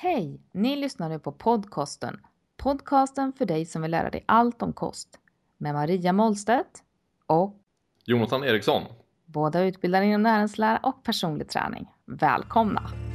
[0.00, 0.40] Hej!
[0.52, 2.20] Ni lyssnar nu på podcasten.
[2.56, 5.08] Podcasten för dig som vill lära dig allt om kost.
[5.56, 6.82] Med Maria Målstedt
[7.26, 7.56] och
[8.04, 8.82] Jonathan Eriksson.
[9.24, 11.88] båda utbildade inom näringslära och personlig träning.
[12.04, 13.07] Välkomna!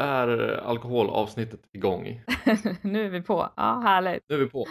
[0.00, 0.28] Är
[0.64, 2.04] alkoholavsnittet igång.
[2.82, 3.48] nu är vi på.
[3.56, 4.22] Ja, härligt.
[4.28, 4.66] Nu är vi på.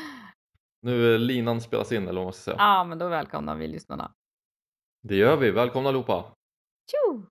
[0.81, 2.57] Nu är linan spelas in eller vad man ska säga.
[2.57, 4.11] Ja, men då välkomnar vi lyssnarna.
[5.03, 5.51] Det gör vi.
[5.51, 6.25] Välkomna allihopa.
[6.91, 7.23] Tjo!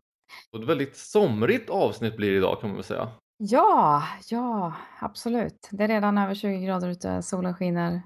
[0.53, 3.09] Och ett väldigt somrigt avsnitt blir det idag kan man väl säga.
[3.37, 5.69] Ja, ja, absolut.
[5.70, 8.03] Det är redan över 20 grader ute, solen skiner.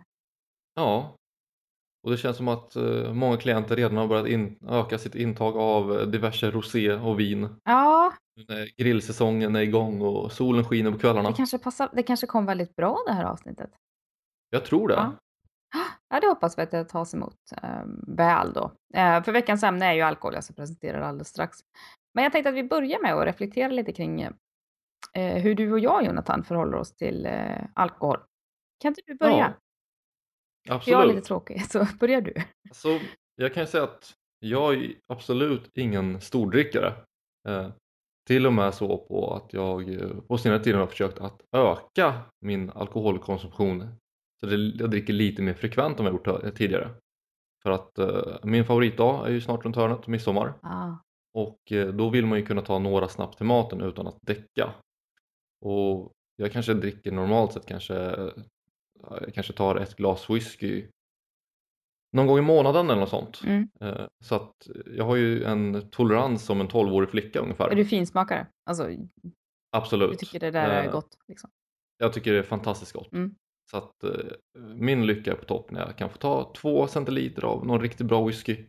[0.75, 1.17] Ja.
[2.03, 5.57] Och det känns som att eh, många klienter redan har börjat in, öka sitt intag
[5.57, 7.49] av eh, diverse rosé och vin.
[7.65, 8.13] Ja,
[8.49, 11.31] när grillsäsongen är igång och solen skiner på kvällarna.
[11.31, 13.71] det kanske, passar, det kanske kom väldigt bra det här avsnittet.
[14.51, 14.95] Jag tror det.
[14.95, 15.13] Ja.
[16.09, 18.73] Ja, det hoppas vi att det tas emot eh, väl då.
[18.95, 21.59] Eh, för veckans ämne är ju alkohol, jag ska presentera det alldeles strax.
[22.15, 25.79] Men jag tänkte att vi börjar med att reflektera lite kring eh, hur du och
[25.79, 28.19] jag, Jonathan, förhåller oss till eh, alkohol.
[28.81, 29.37] Kan inte du börja?
[29.37, 29.53] Ja,
[30.69, 30.93] Absolut.
[30.93, 32.35] jag är lite tråkig, så börjar du.
[32.69, 33.01] Alltså,
[33.37, 36.95] jag kan ju säga att jag är absolut ingen stordrickare.
[37.49, 37.69] Eh,
[38.27, 42.21] till och med så på att jag eh, på senare tiden har försökt att öka
[42.41, 43.95] min alkoholkonsumtion.
[44.41, 46.91] Så det, jag dricker lite mer frekvent än vad jag gjort eh, tidigare.
[47.63, 50.55] För att eh, min favoritdag är ju snart runt hörnet, midsommar.
[50.63, 50.93] Ah.
[51.35, 54.75] Och eh, då vill man ju kunna ta några snabbt till maten utan att däcka.
[55.61, 57.95] Och jag kanske dricker normalt sett kanske,
[59.11, 60.87] jag kanske tar ett glas whisky
[62.13, 63.43] någon gång i månaden eller något sånt.
[63.45, 63.69] Mm.
[63.81, 67.69] Eh, Så att jag har ju en tolerans som en 12-årig flicka ungefär.
[67.71, 68.47] Är du finsmakare?
[68.67, 68.89] Alltså,
[69.77, 70.11] Absolut.
[70.11, 71.19] du tycker det där är Eh, gott?
[71.29, 71.51] Liksom.
[71.99, 73.13] Jag tycker det är fantastiskt gott.
[73.13, 73.35] Mm.
[73.71, 74.11] Så att eh,
[74.75, 78.07] min lycka är på topp när jag kan få ta två centiliter av någon riktigt
[78.07, 78.67] bra whisky.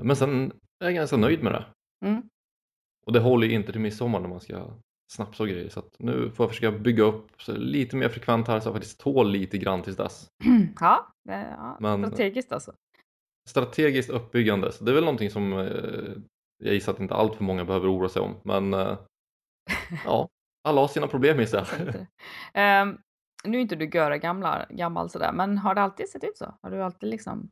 [0.00, 1.64] Men sen är jag ganska nöjd med det.
[2.06, 2.22] Mm.
[3.06, 4.70] Och det håller ju inte till midsommar när man ska
[5.12, 5.68] snapsa och grejer.
[5.68, 9.30] Så nu får jag försöka bygga upp lite mer frekvent här så jag faktiskt tål
[9.30, 10.28] lite grann tills dess.
[10.80, 12.72] Ja, ja Men- strategiskt alltså.
[13.48, 16.12] Strategiskt uppbyggande, så det är väl någonting som eh,
[16.64, 18.36] jag gissar att inte allt för många behöver oroa sig om.
[18.42, 18.98] Men eh,
[20.04, 20.28] ja,
[20.68, 22.06] alla har sina problem gissar Jag.
[22.54, 22.98] Ehm,
[23.44, 26.54] nu är inte du göra gamla, gammal sådär, men har det alltid sett ut så?
[26.62, 27.50] Har du alltid liksom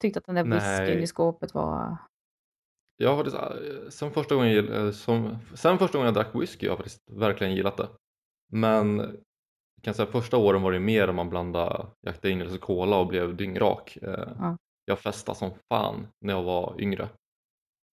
[0.00, 1.96] tyckt att den där whiskyn i skåpet var...
[2.96, 6.66] Jag har faktiskt, eh, sen, första gången, eh, som, sen första gången jag drack whisky
[6.66, 7.88] har jag faktiskt verkligen gillat det.
[8.52, 12.60] Men jag kan säga första åren var det mer om man blandade Jack Daniels och
[12.60, 13.98] Cola och blev dyngrak.
[14.02, 14.56] Eh, Ja.
[14.86, 17.08] Jag festade som fan när jag var yngre.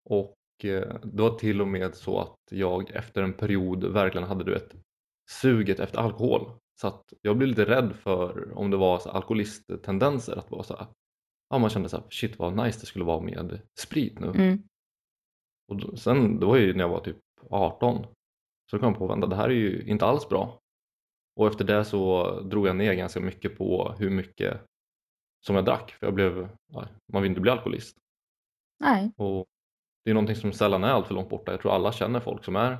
[0.09, 4.51] Och det var till och med så att jag efter en period verkligen hade du
[4.51, 4.75] vet,
[5.31, 6.51] suget efter alkohol.
[6.81, 10.37] Så att jag blev lite rädd för om det var så alkoholisttendenser.
[10.37, 10.87] Att vara så här,
[11.49, 14.27] ja, man kände så här, shit vad nice det skulle vara med sprit nu.
[14.27, 14.63] Mm.
[15.69, 17.17] Och då, sen, det var ju när jag var typ
[17.49, 18.05] 18.
[18.71, 20.59] Så kom jag på att det här är ju inte alls bra.
[21.35, 24.61] Och efter det så drog jag ner ganska mycket på hur mycket
[25.45, 25.91] som jag drack.
[25.91, 26.49] För jag blev,
[27.13, 27.97] man vill inte bli alkoholist.
[28.83, 29.45] Nej, Och
[30.05, 31.51] det är någonting som sällan är alltför långt borta.
[31.51, 32.77] Jag tror alla känner folk som är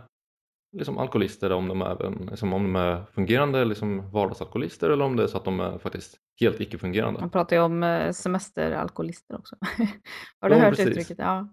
[0.78, 5.24] liksom alkoholister om de, även, liksom om de är fungerande liksom vardagsalkoholister eller om det
[5.24, 7.20] är så att de är faktiskt helt icke-fungerande.
[7.20, 9.56] man pratar ju om eh, semesteralkoholister också.
[10.40, 10.88] har du Ja, hört precis.
[10.88, 11.18] uttrycket?
[11.20, 11.48] Ja.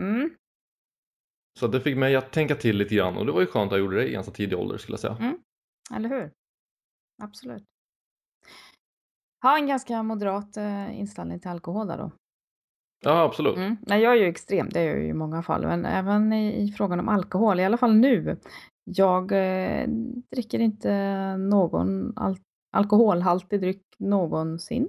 [0.00, 0.30] Mm.
[1.58, 3.78] Så det fick mig att tänka till lite grann och det var ju skönt att
[3.78, 5.16] jag gjorde det i ganska tidig ålder skulle jag säga.
[5.20, 5.38] Mm.
[5.94, 6.30] Eller hur?
[7.22, 7.64] Absolut.
[9.42, 12.10] Ha en ganska moderat eh, inställning till alkohol där då.
[13.04, 13.56] Ja absolut.
[13.56, 13.76] Mm.
[13.80, 16.62] Nej, jag är ju extrem, det är jag ju i många fall, men även i,
[16.62, 18.40] i frågan om alkohol, i alla fall nu.
[18.84, 19.88] Jag eh,
[20.30, 22.36] dricker inte någon al
[22.72, 24.88] alkoholhaltig dryck någonsin.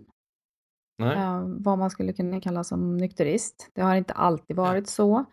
[0.97, 1.18] Nej.
[1.18, 3.69] Eh, vad man skulle kunna kalla som nykterist.
[3.74, 5.25] Det har inte alltid varit så.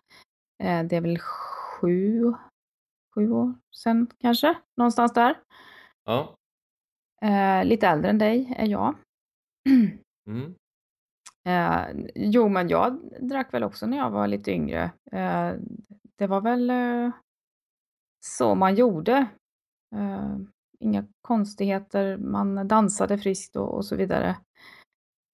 [0.63, 2.33] Eh, det är väl sju,
[3.15, 5.39] sju år sedan kanske, någonstans där.
[6.05, 6.35] Ja.
[7.21, 8.95] Eh, lite äldre än dig är jag.
[10.27, 10.55] Mm.
[11.45, 14.91] Eh, jo, men jag drack väl också när jag var lite yngre.
[15.11, 15.53] Eh,
[16.15, 17.11] det var väl eh,
[18.25, 19.27] så man gjorde.
[19.95, 20.37] Eh,
[20.79, 24.35] inga konstigheter, man dansade friskt och, och så vidare.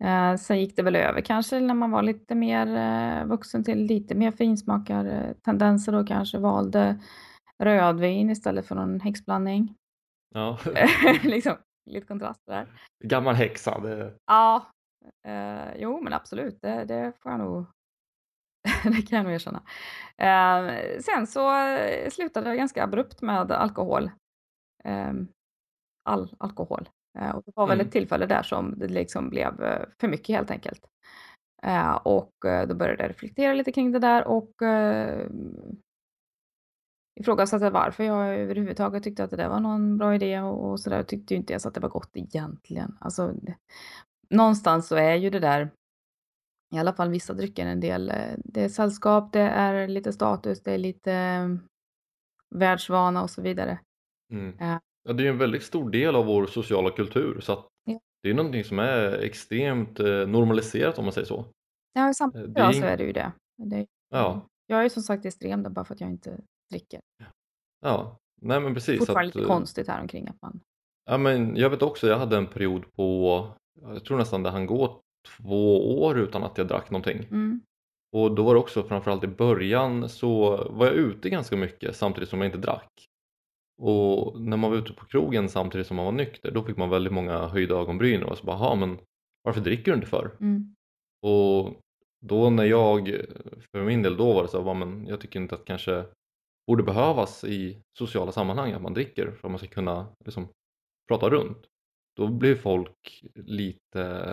[0.04, 3.86] Eh, sen gick det väl över kanske när man var lite mer eh, vuxen till
[3.86, 7.00] lite mer finsmakartendenser och kanske valde
[7.63, 9.75] rödvin istället för någon häxblandning.
[10.36, 10.60] Ja.
[11.24, 11.56] liksom,
[11.90, 12.68] lite kontrast där.
[13.04, 13.80] Gammal häxa.
[13.80, 14.13] Det...
[14.25, 14.66] Ja,
[15.28, 17.66] eh, jo men absolut, det, det får jag nog
[18.84, 19.63] det kan jag nog erkänna.
[20.18, 24.12] Eh, sen så eh, slutade jag ganska abrupt med alkohol.
[24.84, 25.28] ehm,
[26.10, 26.89] all alkohol.
[27.19, 27.88] Eh, och det var väl Mm.
[27.88, 30.86] ett tillfälle där som det liksom blev eh, för mycket helt enkelt.
[31.63, 32.33] Eh, och
[32.68, 34.51] då började jag reflektera lite kring det där och
[37.19, 41.04] ifrågasatte varför jag överhuvudtaget tyckte att det där var någon bra idé och, sådär.
[41.04, 42.98] Tyckte ju inte ens att det var gott egentligen.
[43.00, 43.33] Alltså,
[44.30, 45.71] någonstans så är ju det där,
[46.75, 50.71] i alla fall vissa drycker, en del, det är sällskap, det är lite status, det
[50.71, 51.39] är lite
[52.56, 53.80] världsvana och så vidare.
[54.31, 54.56] Mm.
[55.04, 55.14] Ja.
[55.14, 58.00] Det är en väldigt stor del av vår sociala kultur så att Ja.
[58.24, 61.46] det är någonting som är extremt eh, normaliserat om man säger så.
[61.94, 63.32] Ja, samtidigt är så är det ju det.
[63.58, 66.40] det Ja, Jag är som sagt extrem då, bara för att jag inte
[66.72, 67.00] dricker.
[67.82, 68.18] ja.
[68.42, 69.00] Nej men precis.
[69.00, 70.60] Fortfarande att, lite eh, konstigt här omkring att man...
[71.06, 73.48] Ja men jag vet också, jag hade en period på,
[73.82, 75.02] jag tror nästan det han gå
[75.38, 77.18] två år utan att jag drack någonting.
[77.20, 77.62] Mm,
[78.12, 82.30] Och då var det också framförallt i början så var jag ute ganska mycket samtidigt
[82.30, 82.90] som jag inte drack.
[83.84, 86.90] Och när man var ute på krogen samtidigt som man var nykter då fick man
[86.90, 89.00] väldigt många höjda ögonbryn och så bara, "Jaha, men
[89.44, 90.32] varför dricker du inte för?
[90.40, 90.76] mm,
[91.22, 91.74] Och
[92.26, 93.08] då när jag,
[93.72, 96.06] för min del då var det så här, "Va, men jag tycker inte att kanske
[96.68, 100.48] borde behövas i sociala sammanhang att man dricker för att man ska kunna liksom,
[101.08, 101.68] prata runt.
[102.16, 104.32] Då blev folk lite,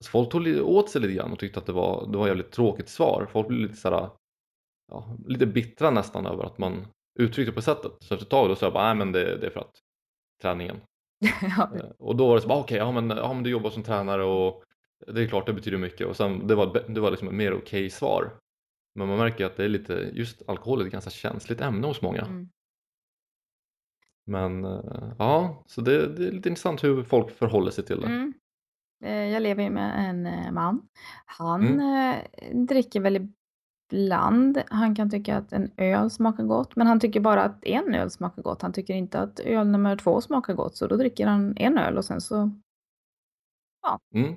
[0.00, 2.30] alltså folk tog åt sig lite grann och tyckte att det var, det var ett
[2.30, 3.26] jävligt tråkigt svar.
[3.30, 4.10] Folk blev lite såhär,
[4.92, 6.86] ja, lite bittra nästan över att man
[7.18, 7.92] uttryckte det på sättet.
[8.00, 9.74] Så efter ett tag då sa jag bara, nej men det, det är för att
[10.42, 10.80] träningen.
[11.56, 13.70] ja, Eh, Och då var det så bara, okej, ja, men, ja men du jobbar
[13.70, 14.64] som tränare och
[15.06, 17.54] det är klart det betyder mycket och sen det var, det var liksom ett mer
[17.54, 18.30] okej svar.
[18.94, 22.02] Men man märker att det är lite, just alkohol är ett ganska känsligt ämne hos
[22.02, 22.20] många.
[22.22, 22.48] mm.
[24.26, 28.06] Men eh, ja, så det, det är lite intressant hur folk förhåller sig till det.
[28.06, 28.34] Mm.
[29.04, 30.88] Eh, Jag lever ju med en man.
[31.26, 32.66] Han Mm.
[32.66, 33.28] dricker väl
[33.92, 34.62] ibland.
[34.70, 38.10] Han kan tycka att en öl smakar gott, men han tycker bara att en öl
[38.10, 38.62] smakar gott.
[38.62, 41.98] Han tycker inte att öl nummer två smakar gott, så då dricker han en öl
[41.98, 42.50] och sen så
[44.14, 44.34] Mm.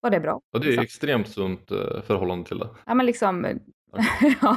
[0.00, 0.40] var det bra.
[0.54, 0.82] Och det är liksom.
[0.82, 2.68] extremt sunt eh, förhållande till det.
[2.86, 3.56] Ja, men liksom, eh,
[4.22, 4.36] Ja.
[4.42, 4.56] ja,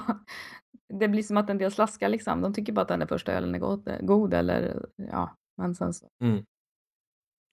[0.94, 2.42] det blir som att en del slaskar liksom.
[2.42, 5.94] De tycker bara att den där första ölen är god, god eller ja, men sen
[5.94, 6.08] så.
[6.24, 6.44] Mm.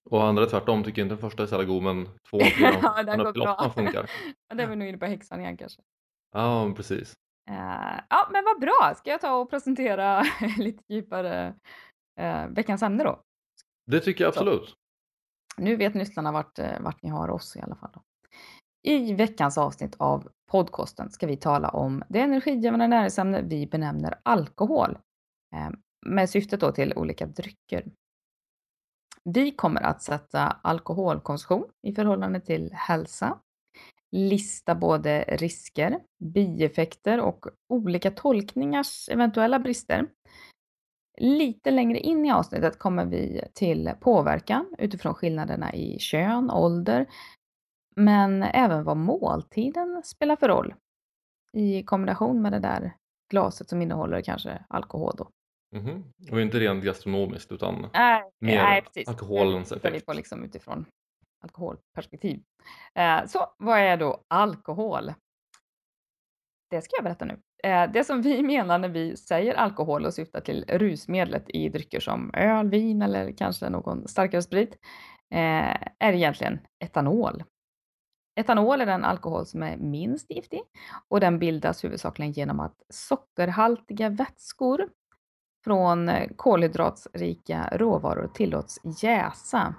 [0.09, 3.17] Och andra tvärtom tycker inte den första är så god men tvåan, trean, ja, den
[3.19, 3.71] går bra.
[3.75, 4.09] funkar.
[4.49, 5.81] Ja, det är vi nog inne på häxan igen kanske.
[6.31, 7.13] Ja, precis.
[7.49, 8.93] Eh, ja, men vad bra.
[8.97, 10.23] Ska jag ta och presentera
[10.57, 11.55] lite djupare
[12.19, 13.21] eh, veckans ämne då?
[13.85, 14.39] Det tycker jag Så.
[14.39, 14.75] absolut.
[15.57, 17.91] Nu vet lyssnarna vart, eh, vart ni har oss i alla fall.
[17.93, 18.01] Då.
[18.83, 24.97] I veckans avsnitt av podcasten ska vi tala om det energigivande näringsämne vi benämner alkohol.
[25.55, 25.69] Eh,
[26.05, 27.91] med syftet då till olika drycker.
[29.23, 33.39] Vi kommer att sätta alkoholkonsumtion i förhållande till hälsa,
[34.11, 40.07] lista både risker, bieffekter och olika tolkningars eventuella brister.
[41.17, 47.05] Lite längre in i avsnittet kommer vi till påverkan utifrån skillnaderna i kön, ålder,
[47.95, 50.73] men även vad måltiden spelar för roll
[51.53, 52.95] i kombination med det där
[53.31, 55.29] glaset som innehåller kanske alkohol då.
[55.75, 56.03] Mhm.
[56.31, 59.07] Och inte rent gastronomiskt utan Nej, Mer precis.
[59.07, 60.05] alkoholens effekt.
[60.05, 60.85] på liksom utifrån
[61.41, 62.43] alkoholperspektiv.
[62.95, 65.13] Eh, så vad är då alkohol?
[66.69, 67.41] Det ska jag berätta nu.
[67.63, 71.99] Eh, det som vi menar när vi säger alkohol och syftar till rusmedlet i drycker
[71.99, 74.77] som öl, vin eller kanske någon starkare sprit
[75.33, 77.43] eh, är egentligen etanol.
[78.35, 80.61] Etanol är den alkohol som är minst giftig
[81.07, 84.89] och den bildas huvudsakligen genom att sockerhaltiga vätskor
[85.63, 89.75] från kolhydratsrika råvaror tillåts jäsa.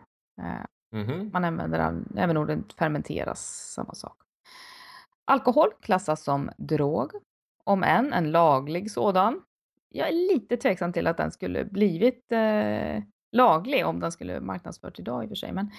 [0.92, 1.30] Mhm.
[1.32, 4.16] Man använder även ordet fermenteras, samma sak.
[5.24, 7.12] Alkohol klassas som drog,
[7.64, 9.42] om än en laglig sådan.
[9.88, 13.02] Jag är lite tveksam till att den skulle blivit eh,
[13.36, 15.52] laglig om den skulle marknadsfört idag i och för sig.
[15.52, 15.70] Men,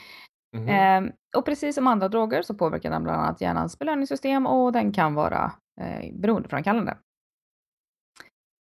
[0.55, 0.70] Mhm.
[0.70, 4.91] eh, och precis som andra droger så påverkar den bland annat hjärnans belöningssystem och den
[4.93, 5.51] kan vara
[5.82, 6.98] eh, beroendeframkallande.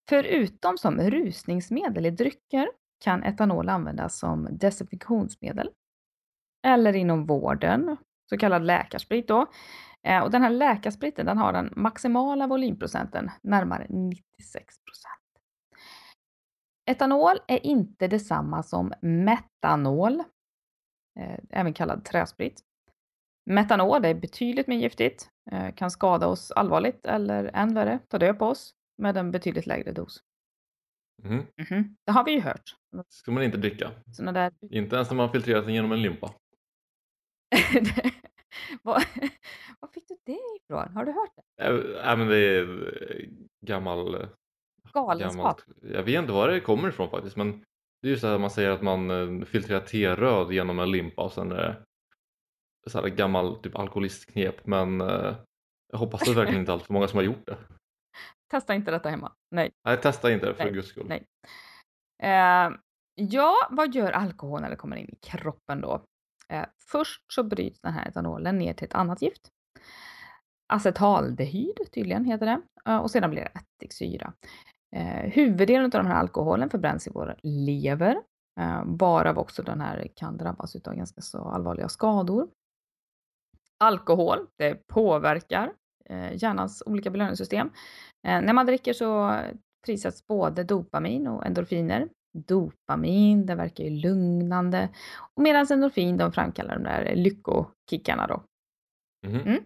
[0.09, 2.69] Förutom som rusningsmedel i drycker
[3.03, 5.69] kan etanol användas som desinfektionsmedel
[6.63, 7.97] eller inom vården,
[8.29, 9.45] så kallad läkarsprit då.
[10.07, 15.13] Eh, och den här läkarspriten den har den maximala volymprocenten närmare 96 procent.
[16.91, 20.19] Etanol är inte detsamma som metanol,
[21.19, 22.61] eh, även kallad träsprit.
[23.45, 28.39] Metanol är betydligt mer giftigt, eh, kan skada oss allvarligt eller än värre, ta död
[28.39, 30.23] på oss med en betydligt lägre dos.
[31.23, 31.45] Mhm.
[31.69, 32.75] Mhm, Det har vi ju hört.
[33.07, 33.91] Ska man inte dricka.
[34.17, 34.51] Där...
[34.69, 36.33] Inte ens när man filtrerat den genom en limpa.
[38.81, 39.03] Var,
[39.79, 40.91] var fick du det ifrån?
[40.95, 41.63] Har du hört det?
[41.63, 43.25] Äh, äh, men det är eh,
[43.65, 44.27] gammal,
[44.93, 45.35] Galenskap.
[45.35, 45.65] gammalt.
[45.81, 47.63] Jag vet inte var det kommer ifrån faktiskt men
[48.01, 51.21] Det är ju så här man säger att man eh, filtrerar te-röd genom en limpa
[51.21, 51.83] och sen är
[52.83, 55.35] det så här gammal typ alkoholistknep men eh,
[55.91, 57.57] jag hoppas det verkligen inte allt för många som har gjort det.
[58.51, 59.31] Testa inte detta hemma.
[59.51, 59.71] Nej.
[59.85, 61.05] Nej, testa inte det för Nej, guds skull.
[61.07, 61.25] nej.
[62.23, 62.71] Eh,
[63.15, 66.05] ja, vad gör alkohol när det kommer in i kroppen då?
[66.53, 69.51] Eh, först så bryts den här etanolen ner till ett annat gift.
[70.73, 72.61] Acetaldehyd tydligen heter det.
[72.85, 74.33] Eh, och sedan blir det ättiksyra.
[74.95, 78.21] Eh, huvuddelen av den här alkoholen förbränns i vår lever.
[78.59, 82.47] Eh, varav också den här kan drabbas av ganska så allvarliga skador.
[83.79, 85.73] Alkohol, det påverkar
[86.05, 87.71] eh, hjärnans olika belöningssystem.
[88.27, 89.39] Eh, när man dricker så
[89.85, 92.09] frisätts både dopamin och endorfiner.
[92.33, 94.89] Dopamin, det verkar ju lugnande.
[95.35, 98.43] Och medan endorfin, de framkallar de där lyckokickarna då.
[99.27, 99.39] Mhm.
[99.41, 99.63] Mm.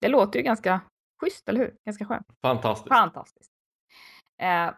[0.00, 0.80] Det låter ju ganska
[1.22, 1.74] schysst, eller hur?
[1.84, 2.26] Ganska skönt.
[2.42, 2.88] Fantastiskt.
[2.88, 3.50] Fantastiskt.
[4.42, 4.70] Eh,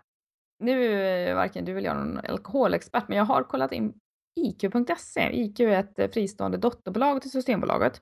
[0.58, 3.94] nu varken du eller jag någon alkoholexpert, men jag har kollat in
[4.40, 5.30] IQ.se.
[5.32, 8.00] IQ är ett eh, fristående dotterbolag till Systembolaget.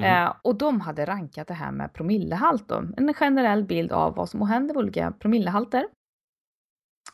[0.00, 0.04] Mhm.
[0.04, 2.84] Eh, och de hade rankat det här med promillehalt då.
[2.96, 5.88] En generell bild av vad som händer med olika promillehalter.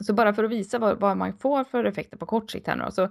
[0.00, 2.76] Så bara för att visa vad, vad man får för effekter på kort sikt här
[2.76, 2.90] nu.
[2.90, 3.08] Så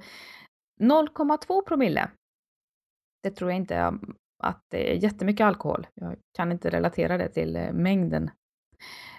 [0.79, 2.10] 0,2 promille.
[3.24, 3.93] Det tror jag inte är
[4.43, 5.88] att det är jättemycket alkohol.
[5.93, 8.24] Jag kan inte relatera det till eh, mängden.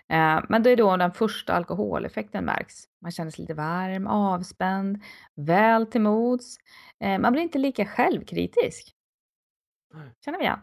[0.08, 2.74] Eh, men det är då den första alkoholeffekten märks.
[3.02, 5.02] Man känner sig lite varm, avspänd,
[5.34, 6.56] väl till mods.
[7.04, 8.94] Eh, man blir inte lika självkritisk.
[10.24, 10.60] Känner vi igen.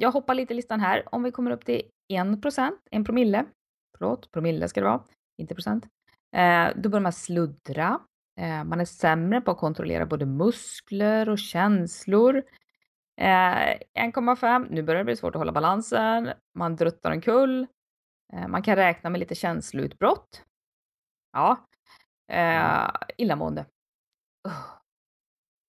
[0.00, 1.14] Jag hoppar lite i listan här.
[1.14, 3.44] Om vi kommer upp till 1 procent, en promille,
[4.00, 5.04] förlåt, promille ska det vara,
[5.38, 5.86] inte procent.
[6.36, 8.00] Eh, då börjar man sluddra.
[8.40, 12.36] Eh, man är sämre på att kontrollera både muskler och känslor.
[13.20, 16.30] Eh, 1,5, nu börjar det bli svårt att hålla balansen.
[16.54, 17.66] Man druttar omkull.
[18.32, 20.44] Eh, man kan räkna med lite känsloutbrott.
[21.32, 21.68] Ja.
[22.32, 23.66] Eh, illamående.
[24.48, 24.80] Uh.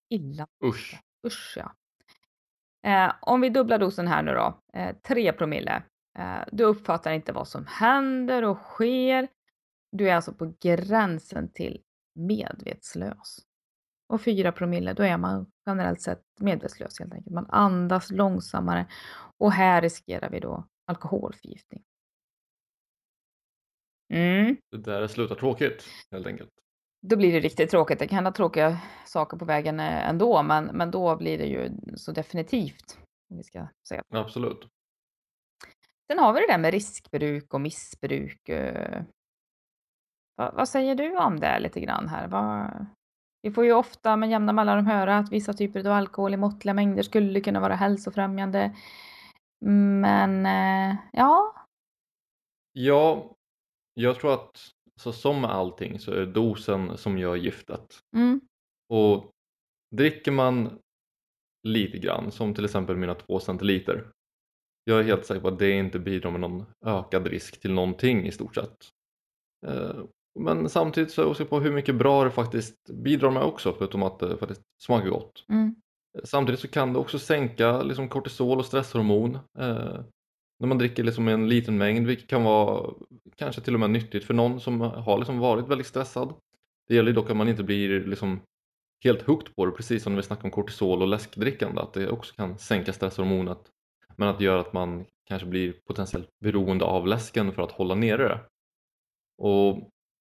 [0.10, 0.48] Illa.
[0.66, 1.00] Usch.
[1.28, 1.76] Usch ja.
[2.84, 5.84] Eh, om vi dubblar dosen här nu då, eh, 3 promille.
[6.20, 9.27] Eh, du uppfattar inte vad som händer och sker.
[9.91, 11.82] Du är alltså på gränsen till
[12.15, 13.38] medvetslös.
[14.10, 17.34] Och 4 promille, då är man generellt sett medvetslös helt enkelt.
[17.34, 18.88] Man andas långsammare
[19.38, 21.84] och här riskerar vi då alkoholförgiftning.
[24.13, 24.58] Mm.
[24.72, 26.50] Det där slutar tråkigt helt enkelt.
[27.01, 28.00] Då blir det riktigt tråkigt.
[28.00, 31.72] Det kan hända tråkiga saker på vägen eh, ändå, men, men då blir det ju
[31.96, 32.98] så definitivt.
[33.30, 34.03] Om vi ska säga.
[34.10, 34.68] Absolut.
[36.12, 38.50] Sen har vi det där med riskbruk och missbruk.
[38.50, 39.03] eh.
[40.36, 42.27] Vad, vad säger du om det lite grann här?
[42.27, 42.86] Vad,
[43.41, 46.74] vi får ju ofta med jämna mellanrum höra att vissa typer av alkohol i måttliga
[46.74, 48.75] mängder skulle kunna vara hälsofrämjande.
[50.01, 51.56] Men eh, ja,
[52.72, 53.36] Ja,
[53.94, 58.00] jag tror att så som med allting så är det dosen som gör giftet.
[58.15, 58.41] mm,
[58.89, 59.32] Och
[59.96, 60.80] dricker man
[61.68, 64.12] lite grann, som till exempel mina två centiliter.
[64.84, 68.28] Jag är helt säker på att det inte bidrar med någon ökad risk till någonting
[68.28, 68.78] i stort sett.
[69.68, 70.04] Eh,
[70.40, 73.74] Men samtidigt så är jag osäker på hur mycket bra det faktiskt bidrar med också
[73.74, 75.46] förutom att det faktiskt smakar gott.
[75.50, 75.76] mm,
[76.24, 80.00] Samtidigt så kan det också sänka liksom kortisol och stresshormon eh,
[80.60, 82.94] när man dricker liksom en liten mängd vilket kan vara
[83.36, 86.34] kanske till och med nyttigt för någon som har liksom varit väldigt stressad.
[86.88, 88.40] Det gäller dock att man inte blir liksom
[89.04, 92.10] helt hooked på det precis som när vi snackar om kortisol och läskdrickande att det
[92.10, 93.60] också kan sänka stresshormonet
[94.18, 97.96] men att det gör att man kanske blir potentiellt beroende av läsken för att hålla
[97.96, 98.39] nere det.
[99.38, 99.75] Och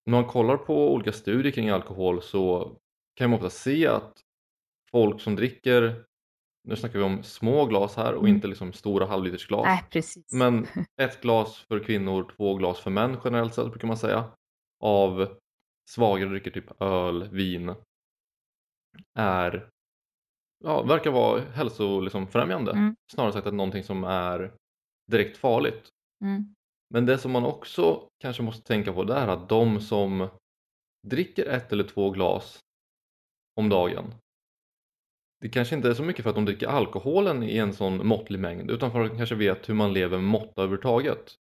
[0.06, 2.76] när man kollar på olika studier kring alkohol så
[3.16, 4.20] kan man ofta se att
[4.90, 6.04] folk som dricker,
[6.68, 8.34] nu snackar vi om små glas här och Mm.
[8.34, 9.64] inte liksom stora halvlitersglas.
[9.64, 10.32] nej precis.
[10.32, 10.66] Men
[11.02, 14.24] ett glas för kvinnor, två glas för män generellt sett brukar man säga.
[14.84, 15.38] Av
[15.90, 17.74] svagare drycker, typ öl, vin.
[19.18, 19.68] Är,
[20.64, 22.70] ja, verkar vara hälsofrämjande.
[22.70, 22.82] Liksom.
[22.82, 22.96] Mm.
[23.12, 24.52] Snarare sagt att någonting som är
[25.10, 25.88] direkt farligt.
[26.24, 26.54] Mm,
[26.90, 30.28] Men det som man också kanske måste tänka på det är att de som
[31.06, 32.58] dricker ett eller två glas
[33.60, 34.14] om dagen
[35.40, 38.40] det kanske inte är så mycket för att de dricker alkoholen i en sån måttlig
[38.40, 41.34] mängd utan för att de kanske vet hur man lever med måtta överhuvudtaget.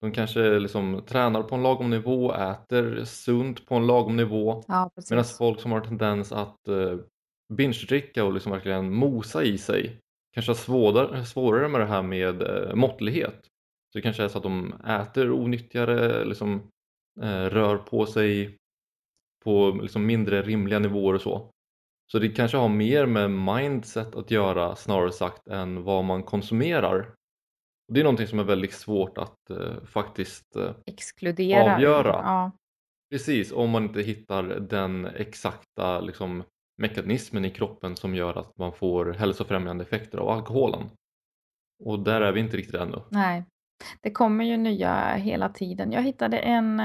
[0.00, 4.90] De kanske liksom tränar på en lagom nivå, äter sunt på en lagom nivå ja,
[5.10, 6.96] medan folk som har tendens att eh,
[7.52, 9.98] binge-dricka och liksom verkligen mosa i sig
[10.34, 13.46] kanske har svårare, svårare med det här med eh, måttlighet.
[13.92, 16.62] Så det kanske är så att de äter onyttigare, liksom,
[17.20, 18.56] eh, rör på sig
[19.44, 21.50] på liksom mindre rimliga nivåer och så.
[22.12, 26.98] Så det kanske har mer med mindset att göra snarare sagt än vad man konsumerar.
[27.88, 31.74] Och det är någonting som är väldigt svårt att eh, faktiskt eh, Exkludera.
[31.74, 32.08] avgöra.
[32.08, 32.52] Ja.
[33.10, 36.44] Precis, om man inte hittar den exakta liksom,
[36.78, 40.90] mekanismen i kroppen som gör att man får hälsofrämjande effekter av alkoholen.
[41.84, 43.02] Och där är vi inte riktigt ännu.
[43.10, 43.44] Nej,
[44.00, 45.92] det kommer ju nya hela tiden.
[45.92, 46.80] Jag hittade en,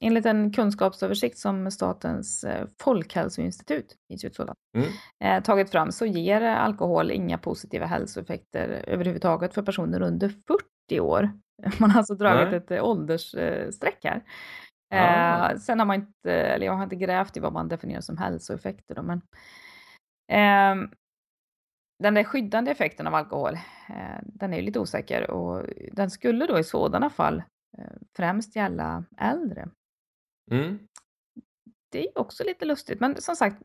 [0.00, 4.88] enligt en kunskapsöversikt som Statens eh, folkhälsoinstitut, finns ju ett sådant, Mm.
[5.24, 11.30] eh, tagit fram så ger alkohol inga positiva hälsoeffekter överhuvudtaget för personer under 40 år.
[11.78, 12.56] Man har alltså dragit Nej.
[12.56, 14.22] ett eh, åldersstreck här.
[14.92, 18.16] Eh, sen har man inte, eller jag har inte grävt i vad man definierar som
[18.16, 19.22] hälsoeffekter då, men
[20.28, 20.90] ehm,
[22.02, 23.54] den där skyddande effekten av alkohol,
[23.88, 27.42] eh, den är ju lite osäker och den skulle då i sådana fall
[27.78, 29.68] eh, främst gälla äldre.
[30.50, 30.78] Mm.
[31.92, 33.62] Det är också lite lustigt, men som sagt,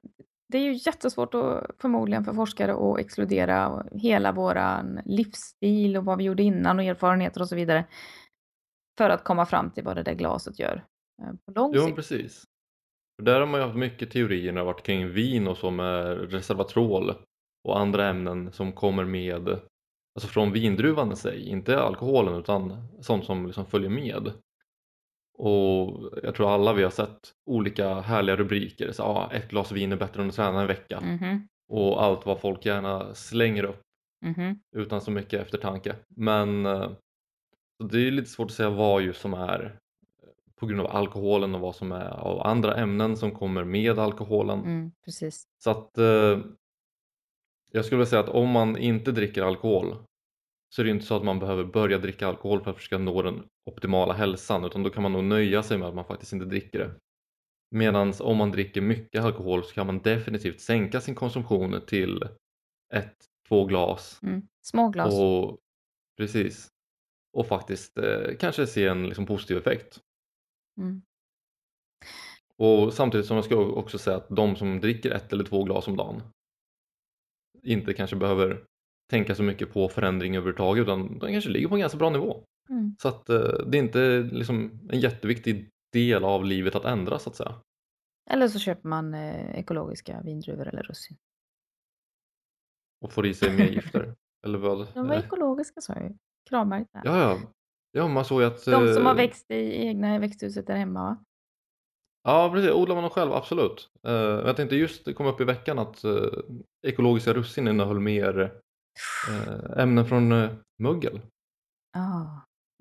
[0.47, 6.17] det är ju jättesvårt att, förmodligen för forskare att exkludera hela våran livsstil och vad
[6.17, 7.85] vi gjorde innan och erfarenheter och så vidare
[8.97, 10.96] för att komma fram till vad det där glaset gör eh,
[11.45, 11.95] på lång Jo, sikt.
[11.95, 12.43] precis.
[13.19, 15.57] För där har man ju haft mycket teorier när det har varit kring vin och
[15.57, 17.13] som är resveratrol
[17.63, 19.49] och andra ämnen som kommer med
[20.15, 24.31] alltså från vindruvan i sig, inte alkoholen utan sånt som liksom följer med.
[25.37, 29.91] Och jag tror alla vi har sett olika härliga rubriker, så, ah, ett glas vin
[29.91, 33.81] är bättre än att träna en vecka Mhm, och allt vad folk gärna slänger upp
[34.25, 34.59] mhm.
[34.75, 35.95] utan så mycket eftertanke.
[36.07, 36.89] Men eh,
[37.81, 39.71] så det är lite svårt att säga vad just som är eh,
[40.59, 44.59] på grund av alkoholen och vad som är av andra ämnen som kommer med alkoholen.
[44.59, 44.91] Mm.
[45.57, 46.39] Så att eh,
[47.71, 49.95] jag skulle vilja säga att om man inte dricker alkohol
[50.69, 53.21] så är det inte så att man behöver börja dricka alkohol för att försöka nå
[53.21, 56.45] den optimala hälsan utan då kan man nog nöja sig med att man faktiskt inte
[56.45, 56.95] dricker det.
[57.71, 62.23] Medan om man dricker mycket alkohol så kan man definitivt sänka sin konsumtion till
[62.93, 63.15] ett,
[63.47, 64.47] två glas Mm.
[64.61, 65.13] Små glas.
[65.13, 65.57] och
[66.17, 66.71] precis
[67.33, 69.99] och faktiskt eh, kanske se en liksom, positiv effekt.
[70.77, 71.01] Mm.
[72.57, 75.87] Och samtidigt som jag ska också säga att de som dricker ett eller två glas
[75.87, 76.21] om dagen
[77.63, 78.63] inte kanske behöver
[79.09, 82.43] tänka så mycket på förändring överhuvudtaget utan de kanske ligger på en ganska bra nivå.
[82.69, 82.95] Mm.
[83.01, 87.29] Så att eh, det är inte liksom en jätteviktig del av livet att ändra så
[87.29, 87.61] att säga.
[88.29, 91.17] Eller så köper man eh, ekologiska vindruvor eller russin.
[93.01, 94.15] Och får i sig mer gifter.
[94.45, 94.93] eller vad?
[94.93, 96.17] De var Eh, ekologiska sa jag ju.
[96.49, 97.01] Kravmärkt där.
[97.05, 97.39] Ja, ja.
[97.97, 98.65] Ja, man såg att...
[98.65, 101.17] De som har eh, växt i egna växthuset där hemma va?
[102.23, 102.71] Ja, precis.
[102.71, 103.89] Odlar man dem själv, absolut.
[104.07, 106.11] Eh, jag tänkte just det kom upp i veckan att eh,
[106.87, 108.53] ekologiska russin innehöll mer
[109.77, 110.49] ämnen från eh,
[110.83, 111.21] mögel.
[111.97, 112.23] Ah.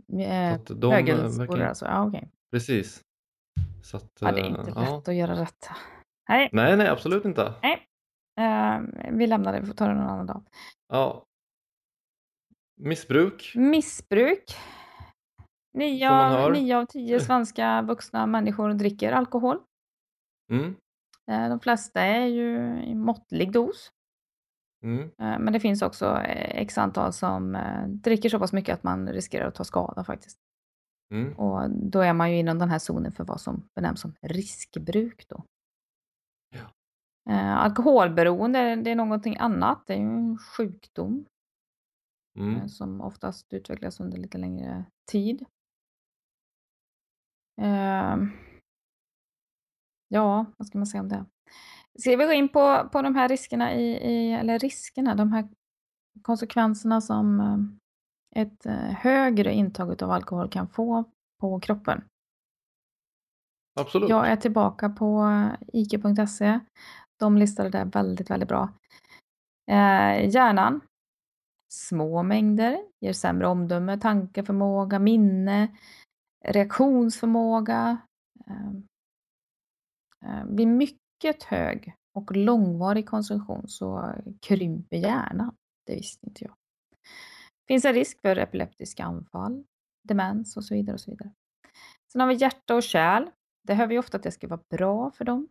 [0.06, 1.84] De, Mögelsporer verkar- alltså.
[1.84, 2.30] Ja, okej.
[2.52, 3.00] Precis.
[3.82, 5.02] Så att, Ja, det är inte lätt ja.
[5.06, 5.68] att göra rätt.
[6.28, 7.42] Nej, Nej, nej, absolut inte.
[8.40, 8.80] eh,
[9.12, 9.60] vi lämnar det.
[9.60, 10.42] Vi får ta det någon annan dag.
[10.88, 11.24] Ja.
[12.80, 13.52] Missbruk.
[13.54, 14.44] Missbruk.
[15.76, 19.58] Nio, nio av tio svenska vuxna människor dricker alkohol.
[20.50, 20.74] Mm.
[21.30, 23.90] Eh, De flesta är ju i måttlig dos.
[24.84, 25.02] Mm.
[25.02, 27.58] Eh, Men det finns också eh, x antal som
[27.88, 30.38] dricker så pass mycket att man riskerar att ta skada faktiskt.
[31.14, 31.32] Mm.
[31.38, 35.26] Och då är man ju inom den här zonen för vad som benämns som riskbruk
[35.28, 35.44] då.
[36.54, 36.72] Ja.
[37.32, 39.86] Eh, alkoholberoende, det är någonting annat.
[39.86, 41.24] Det är ju en sjukdom
[42.38, 42.56] Mm.
[42.56, 45.44] eh, som oftast utvecklas under lite längre tid.
[47.56, 48.30] Ehm.
[50.08, 51.24] ja, vad ska man säga om det?
[51.98, 55.48] Ska vi gå in på, på de här riskerna, i, i, eller riskerna, de här
[56.22, 61.04] konsekvenserna som eh, ett eh, högre intag av alkohol kan få
[61.40, 62.04] på kroppen?
[63.80, 64.08] Absolut.
[64.08, 65.30] Jag är tillbaka på
[65.72, 66.60] ike.se.
[67.16, 68.68] De listade det väldigt, väldigt bra.
[69.70, 70.80] Eh, hjärnan.
[71.72, 75.76] Små mängder ger sämre omdöme, tankeförmåga, minne,
[76.48, 77.98] reaktionsförmåga.
[78.46, 78.70] Eh,
[80.24, 85.56] eh, vid mycket hög och långvarig konsumtion så krymper hjärnan.
[85.86, 86.54] Det visste inte jag.
[87.68, 89.64] Finns en risk för epileptiska anfall,
[90.02, 90.94] demens och så vidare.
[90.94, 91.32] och så vidare.
[92.12, 93.30] Sen har vi hjärta och kärl.
[93.62, 95.48] Det hör vi ofta att det ska vara bra för dem.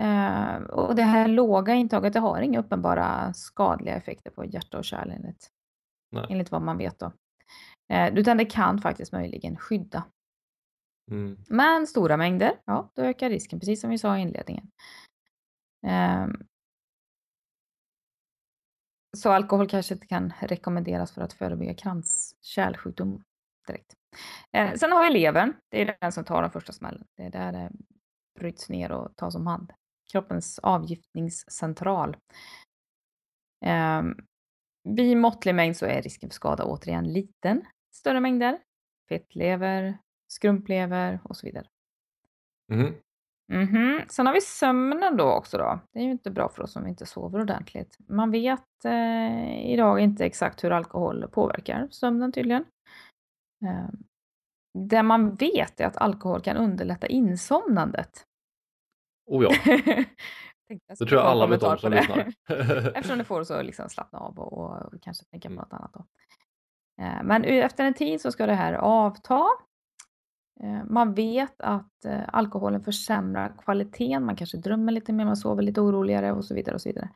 [0.00, 4.84] Eh, och det här låga intaget det har inga uppenbara skadliga effekter på hjärta och
[4.84, 5.50] kärl enligt,
[6.10, 6.26] Nej.
[6.28, 6.98] enligt vad man vet.
[6.98, 7.12] Då.
[7.88, 10.04] Eh, utan det kan faktiskt möjligen skydda.
[11.10, 11.36] Mm.
[11.48, 14.70] Men stora mängder, ja, då ökar risken, precis som vi sa i inledningen.
[15.86, 16.46] Ehm.
[19.16, 23.22] Så alkohol kanske inte kan rekommenderas för att förebygga kranskärlsjukdom
[23.66, 23.94] direkt.
[24.52, 27.06] Eh, sen har vi levern, det är den som tar den första smällen.
[27.16, 27.70] Det är där det
[28.38, 29.72] bryts ner och tas om hand.
[30.12, 32.16] Kroppens avgiftningscentral.
[33.64, 34.14] Ehm,
[34.84, 37.62] vid måttlig mängd så är risken för skada återigen liten.
[37.98, 38.58] Större mängder,
[39.08, 41.66] fettlever, skrumplever och så vidare.
[42.72, 42.94] Mhm.
[43.52, 44.00] Mhm.
[44.08, 45.80] Sen har vi sömnen då också då.
[45.92, 47.96] Det är ju inte bra för oss om vi inte sover ordentligt.
[48.08, 52.64] Man vet eh, idag inte exakt hur alkohol påverkar sömnen tydligen.
[53.64, 53.88] Eh,
[54.88, 58.24] det man vet är att alkohol kan underlätta insomnandet.
[59.26, 59.50] Oh ja,
[60.68, 62.32] det tror jag alla vet om som lyssnar.
[62.96, 65.62] Eftersom det får oss att liksom slappna av och, och kanske tänka på Mm.
[65.62, 65.92] något annat.
[65.92, 66.04] Då.
[66.98, 69.44] Eh, Men efter en tid så ska det här avta.
[70.60, 74.24] Eh, Man vet att eh, alkoholen försämrar kvaliteten.
[74.24, 76.74] Man kanske drömmer lite mer, man sover lite oroligare och så vidare.
[76.74, 77.10] Och så vidare.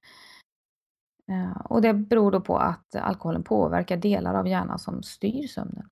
[1.65, 5.89] Och det beror då på att alkoholen påverkar delar av hjärnan som styr sömnen.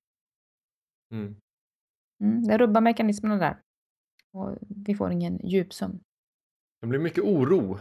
[1.11, 1.35] Mm.
[2.23, 3.61] Mm, det rubbar mekanismerna där.
[4.33, 5.99] Och vi får ingen djupsömn.
[6.81, 7.77] Det blir mycket oro.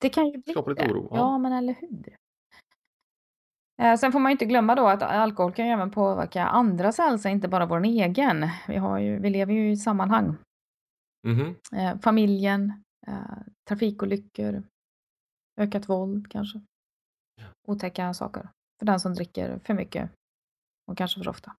[0.00, 0.92] Det kan ju bli lite det.
[0.92, 1.16] oro, ja.
[1.16, 2.16] Ja, men eller hur?
[3.82, 6.98] Eh, Sen får man ju inte glömma då att alkohol kan ju även påverka andras
[6.98, 8.48] hälsa, inte bara vår egen.
[8.68, 10.36] Vi, har ju, vi lever ju i sammanhang.
[11.26, 11.54] Mhm.
[11.76, 14.62] Eh, familjen, eh, trafikolyckor,
[15.60, 16.60] ökat våld kanske.
[17.68, 18.48] Otäcka saker.
[18.78, 20.10] För den som dricker för mycket
[20.90, 21.56] och kanske för ofta.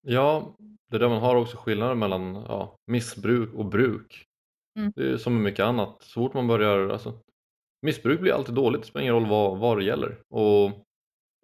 [0.00, 0.54] Ja,
[0.90, 4.24] det är där man har också skillnaden mellan ja, missbruk och bruk.
[4.78, 4.92] Mm.
[4.96, 6.02] Det är som med mycket annat.
[6.02, 7.20] Så fort man börjar, alltså,
[7.82, 10.18] missbruk blir alltid dåligt, det spelar ingen roll vad, vad det gäller.
[10.28, 10.86] Och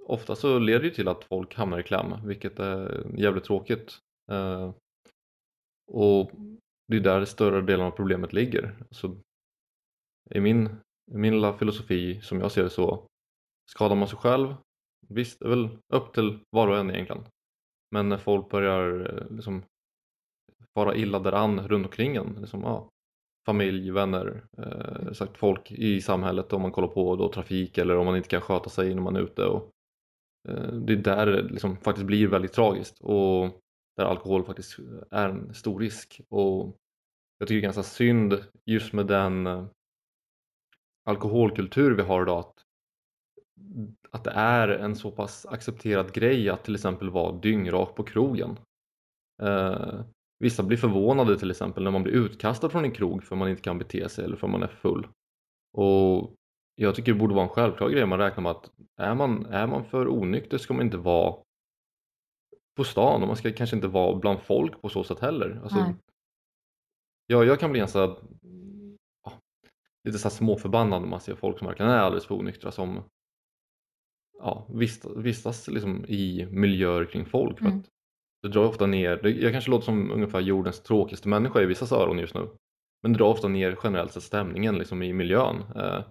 [0.07, 3.99] ofta så leder det till att folk hamnar i kläm, vilket är jävligt tråkigt.
[4.33, 4.71] Eh,
[5.93, 6.31] och
[6.89, 8.77] det är där större delen av problemet ligger.
[8.81, 9.17] Alltså,
[10.31, 10.67] I min,
[11.13, 13.07] i min lilla filosofi, som jag ser det så,
[13.71, 14.55] skadar man sig själv,
[15.09, 17.25] visst, det är väl upp till var och en egentligen.
[17.91, 19.63] Men när folk börjar eh, liksom
[20.75, 22.89] fara illa däran runt omkring en, liksom, ja,
[23.47, 28.07] familj, vänner, eh, sagt folk i samhället om man kollar på då, trafik eller om
[28.07, 29.45] man inte kan sköta sig när man är ute.
[29.45, 29.71] Och,
[30.49, 33.63] Eh, det är där det liksom faktiskt blir väldigt tragiskt och
[33.97, 36.21] där alkohol faktiskt eh, är en stor risk.
[36.29, 36.77] Och
[37.39, 39.67] jag tycker det är ganska synd just med den eh,
[41.05, 42.65] alkoholkultur vi har idag att,
[44.11, 48.59] att det är en så pass accepterad grej att till exempel vara dyngrak på krogen.
[49.43, 50.01] Eh,
[50.39, 53.63] vissa blir förvånade till exempel när man blir utkastad från en krog för man inte
[53.63, 55.07] kan bete sig eller för man är full.
[55.73, 56.35] Och
[56.75, 59.67] jag tycker det borde vara en självklar grej man räknar med att är man, är
[59.67, 61.37] man för onykter ska man inte vara
[62.77, 65.61] på stan och man ska kanske inte vara bland folk på så sätt heller.
[65.63, 65.95] Alltså, Nej.
[67.27, 69.33] jag, jag kan bli ganska ja,
[70.05, 73.03] lite så småförbannad när man ser folk som verkligen är alldeles för onyktra som
[74.39, 77.59] ja, vistas, vistas liksom i miljöer kring folk.
[77.59, 77.83] För Mm.
[78.43, 81.97] det drar ofta ner, det, jag kanske låter som ungefär jordens tråkigaste människa i vissa
[81.97, 82.49] öron just nu.
[83.03, 85.57] Men det drar ofta ner generellt sett stämningen liksom, i miljön.
[85.77, 86.05] Eh,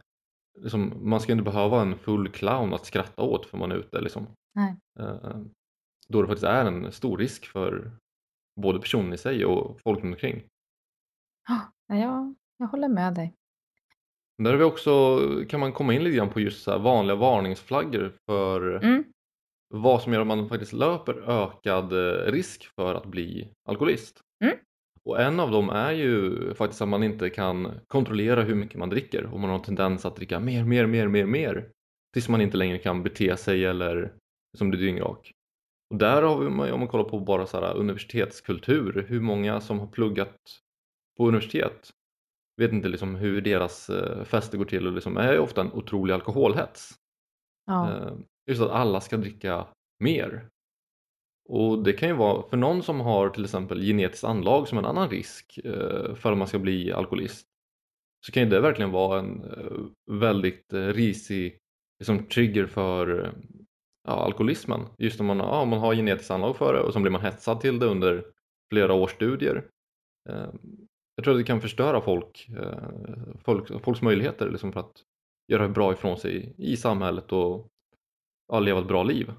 [0.59, 4.01] liksom, man ska inte behöva en full clown att skratta åt för man är ute.
[4.01, 4.27] Liksom.
[4.55, 4.75] Nej.
[4.99, 5.37] Eh,
[6.07, 7.91] då det faktiskt är en stor risk för
[8.61, 10.43] både personen i sig och folk runt omkring.
[11.47, 13.33] Ja, jag, jag håller med dig.
[14.43, 19.03] Där vi också, kan man komma in lite grann på just vanliga varningsflaggor för Mm.
[19.73, 24.21] vad som gör att man faktiskt löper ökad eh, risk för att bli alkoholist.
[24.43, 24.57] Mm.
[25.05, 28.89] Och en av dem är ju faktiskt att man inte kan kontrollera hur mycket man
[28.89, 31.69] dricker och man har en tendens att dricka mer, mer, mer, mer, mer
[32.13, 34.13] tills man inte längre kan bete sig eller
[34.57, 35.31] som blir dyngrak.
[35.93, 39.79] Och där har vi, om man kollar på bara så här universitetskultur, hur många som
[39.79, 40.37] har pluggat
[41.17, 41.89] på universitet
[42.61, 45.71] vet inte liksom hur deras eh, fester går till och liksom är ju ofta en
[45.73, 46.93] otrolig alkoholhets.
[47.65, 47.91] Ja.
[47.91, 48.13] Eh,
[48.49, 49.67] Just att alla ska dricka
[49.99, 50.47] mer.
[51.49, 54.85] Och det kan ju vara för någon som har till exempel genetiskt anlag som en
[54.85, 57.47] annan risk eh, för att man ska bli alkoholist.
[58.25, 59.77] Så kan ju det verkligen vara en eh,
[60.19, 61.57] väldigt eh, risig
[61.99, 63.33] liksom, trigger för
[64.07, 64.81] ja, alkoholismen.
[64.97, 67.61] Just om man, ja, man har genetiskt anlag för det och så blir man hetsad
[67.61, 68.25] till det under
[68.73, 69.65] flera års studier.
[70.29, 70.59] Ehm,
[71.15, 72.49] jag tror att det kan förstöra folk,
[73.43, 75.03] folk folks möjligheter liksom, för att
[75.47, 77.67] göra bra ifrån sig i samhället och
[78.47, 79.31] ja, leva ett bra liv.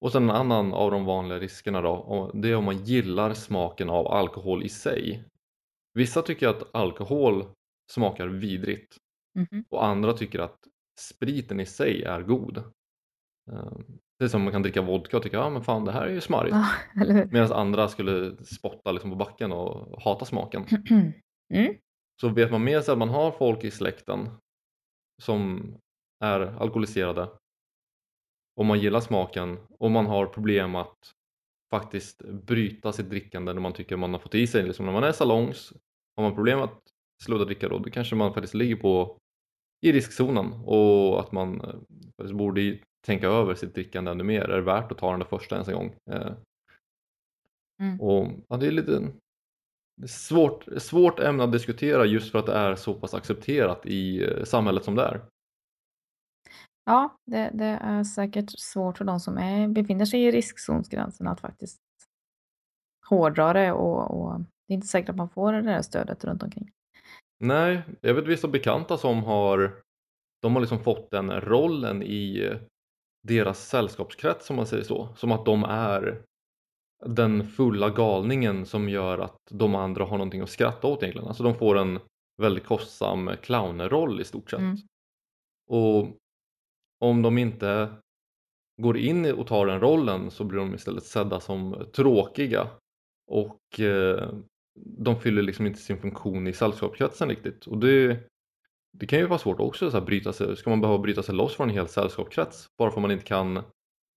[0.00, 3.90] Och sen en annan av de vanliga riskerna då, det är om man gillar smaken
[3.90, 5.24] av alkohol i sig.
[5.94, 7.44] Vissa tycker att alkohol
[7.92, 8.96] smakar vidrigt
[9.34, 9.64] Mhm.
[9.70, 10.58] och andra tycker att
[11.00, 12.56] spriten i sig är god.
[13.52, 13.72] Eh,
[14.18, 16.12] Det är som man kan dricka vodka och tycka ja men fan det här är
[16.12, 16.56] ju smarrigt.
[16.56, 16.66] Ja?
[17.30, 20.64] Medan andra skulle spotta liksom på backen och hata smaken.
[21.54, 21.74] Mm.
[22.20, 24.28] Så vet man med sig att man har folk i släkten
[25.22, 25.72] som
[26.24, 27.28] är alkoholiserade
[28.56, 31.12] och man gillar smaken och man har problem att
[31.70, 34.62] faktiskt bryta sitt drickande när man tycker man har fått i sig.
[34.62, 35.72] Liksom när man är salongs,
[36.16, 36.78] har man problem att
[37.24, 39.18] sluta dricka då, då kanske man faktiskt ligger på
[39.86, 41.74] i riskzonen och att man eh,
[42.16, 44.40] faktiskt borde tänka över sitt drickande ännu mer.
[44.40, 45.94] Är det värt att ta den där första ens en gång?
[46.10, 46.32] Eh,
[47.80, 48.00] Mm.
[48.00, 49.12] och, ja, det är lite
[50.06, 54.44] svårt, svårt ämne att diskutera just för att det är så pass accepterat i eh,
[54.44, 55.20] samhället som det är.
[56.86, 61.40] Ja, det, det är säkert svårt för de som är, befinner sig i riskzonsgränsen att
[61.40, 61.80] faktiskt
[63.08, 66.42] hårdra det och, och det är inte säkert att man får det där stödet runt
[66.42, 66.70] omkring.
[67.40, 69.82] Nej, jag vet vissa bekanta som har
[70.42, 72.52] de har liksom fått den rollen i
[73.22, 75.08] deras sällskapskrets om man säger så.
[75.16, 76.22] Som att de är
[77.06, 81.28] den fulla galningen som gör att de andra har någonting att skratta åt egentligen.
[81.28, 81.98] Alltså de får en
[82.42, 84.60] väldigt kostsam clownroll i stort sett.
[84.60, 84.76] Mm.
[85.68, 86.16] Och
[86.98, 87.88] om de inte
[88.82, 92.68] går in och tar den rollen så blir de istället sedda som tråkiga
[93.26, 94.28] och eh,
[94.98, 97.66] de fyller liksom inte sin funktion i sällskapskretsen riktigt.
[97.66, 98.20] Och det,
[98.92, 101.34] det kan ju vara svårt också, så här, bryta sig, ska man behöva bryta sig
[101.34, 103.62] loss från en hel sällskapskrets bara för att man inte kan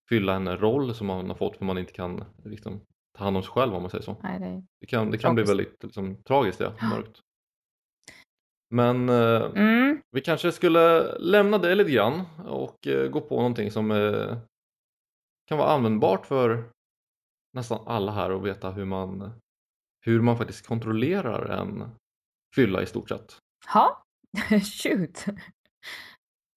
[0.08, 2.80] fylla en roll som man har fått för man inte kan liksom,
[3.18, 4.16] ta hand om sig själv om man säger så.
[4.22, 7.20] Nej, det, Det kan, det kan bli väldigt liksom, tragiskt, ja, mörkt.
[8.74, 13.70] Men eh, mm, vi kanske skulle lämna det lite grann och eh, gå på någonting
[13.70, 14.36] som eh,
[15.46, 16.64] kan vara användbart för
[17.52, 19.30] nästan alla här och veta hur man,
[20.06, 21.90] hur man faktiskt kontrollerar en
[22.54, 23.38] fylla i stort sett.
[23.74, 24.02] ja,
[24.82, 25.24] shoot.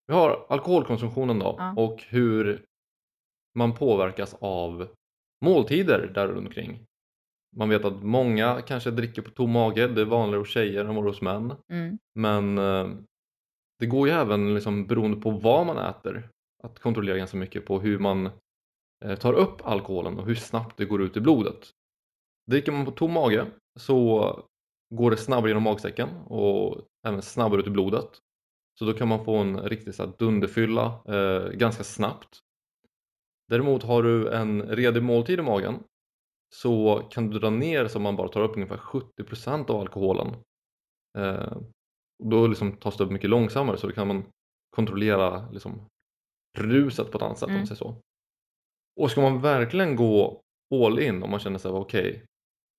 [0.08, 1.73] Vi har alkoholkonsumtionen då Ja.
[1.78, 2.65] och hur
[3.58, 4.88] man påverkas av
[5.45, 6.86] måltider där omkring.
[7.55, 10.95] Man vet att många kanske dricker på tom mage, det är vanligare hos tjejer än
[10.95, 11.53] vad hos män.
[11.71, 12.89] Mm, Men eh,
[13.79, 16.29] det går ju även liksom beroende på vad man äter
[16.63, 18.29] att kontrollera ganska mycket på hur man
[19.05, 21.69] eh, tar upp alkoholen och hur snabbt det går ut i blodet.
[22.51, 23.45] Dricker man på tom mage
[23.79, 24.39] så
[24.95, 28.09] går det snabbare genom magsäcken och även snabbare ut i blodet.
[28.79, 32.39] Så då kan man få en riktig så här, dunderfylla eh, ganska snabbt.
[33.47, 35.83] Däremot har du en redig måltid i magen
[36.53, 40.35] så kan du dra ner så man bara tar upp ungefär 70% av alkoholen.
[41.17, 41.57] Eh,
[42.23, 44.23] och då liksom tas det upp mycket långsammare så då kan man
[44.75, 45.85] kontrollera liksom,
[46.57, 47.59] ruset på ett annat sätt om Mm.
[47.59, 47.95] man säger så.
[49.01, 50.41] Och ska man verkligen gå
[50.75, 52.25] all in om man känner sig okej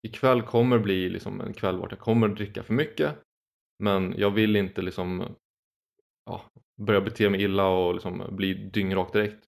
[0.07, 3.17] ikväll kommer bli liksom en kväll vart jag kommer dricka för mycket
[3.83, 5.25] men jag vill inte liksom
[6.31, 6.43] ja,
[6.83, 9.45] börja bete mig illa och liksom bli dyngrak direkt.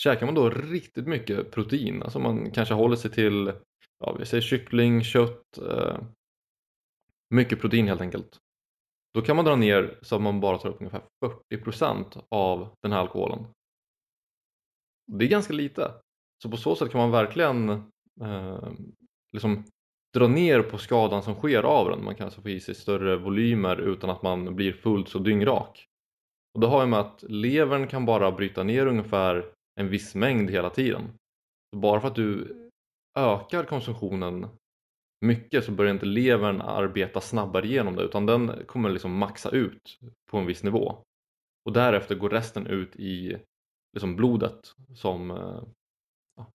[0.00, 3.52] Käkar man då riktigt mycket protein, alltså man kanske håller sig till
[3.98, 5.98] ja, vi säger kyckling, kött, eh,
[7.30, 8.38] mycket protein helt enkelt.
[9.14, 12.92] Då kan man dra ner så att man bara tar upp ungefär 40% av den
[12.92, 13.46] här alkoholen.
[15.12, 15.92] Det är ganska lite.
[16.42, 17.68] Så på så sätt kan man verkligen
[18.20, 18.68] eh,
[19.32, 19.64] liksom
[20.14, 22.04] dra ner på skadan som sker av den.
[22.04, 25.86] Man kan alltså få i sig större volymer utan att man blir fullt så dyngrak.
[26.54, 30.50] Och det har ju med att levern kan bara bryta ner ungefär en viss mängd
[30.50, 31.02] hela tiden.
[31.72, 32.67] Så bara för att du
[33.18, 34.46] ökar konsumtionen
[35.20, 39.98] mycket så börjar inte levern arbeta snabbare igenom det utan den kommer liksom maxa ut
[40.30, 41.04] på en viss nivå.
[41.64, 43.36] Och därefter går resten ut i
[43.92, 45.62] liksom blodet som eh,
[46.36, 46.46] ja,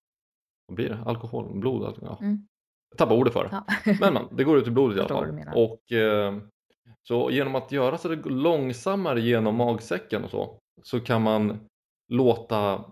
[0.67, 0.99] vad blir det?
[1.05, 1.59] Alkohol?
[1.59, 1.83] Blod?
[1.83, 2.25] alkohol, Ja.
[2.25, 2.47] Mm.
[2.89, 3.49] Jag tappar ordet för det.
[3.51, 3.65] Ja.
[3.99, 5.47] Men, men det går ut i blodet i alla fall.
[5.55, 6.37] Och, eh,
[7.07, 11.59] så genom att göra så det går långsammare genom magsäcken och så så kan man
[12.07, 12.85] låta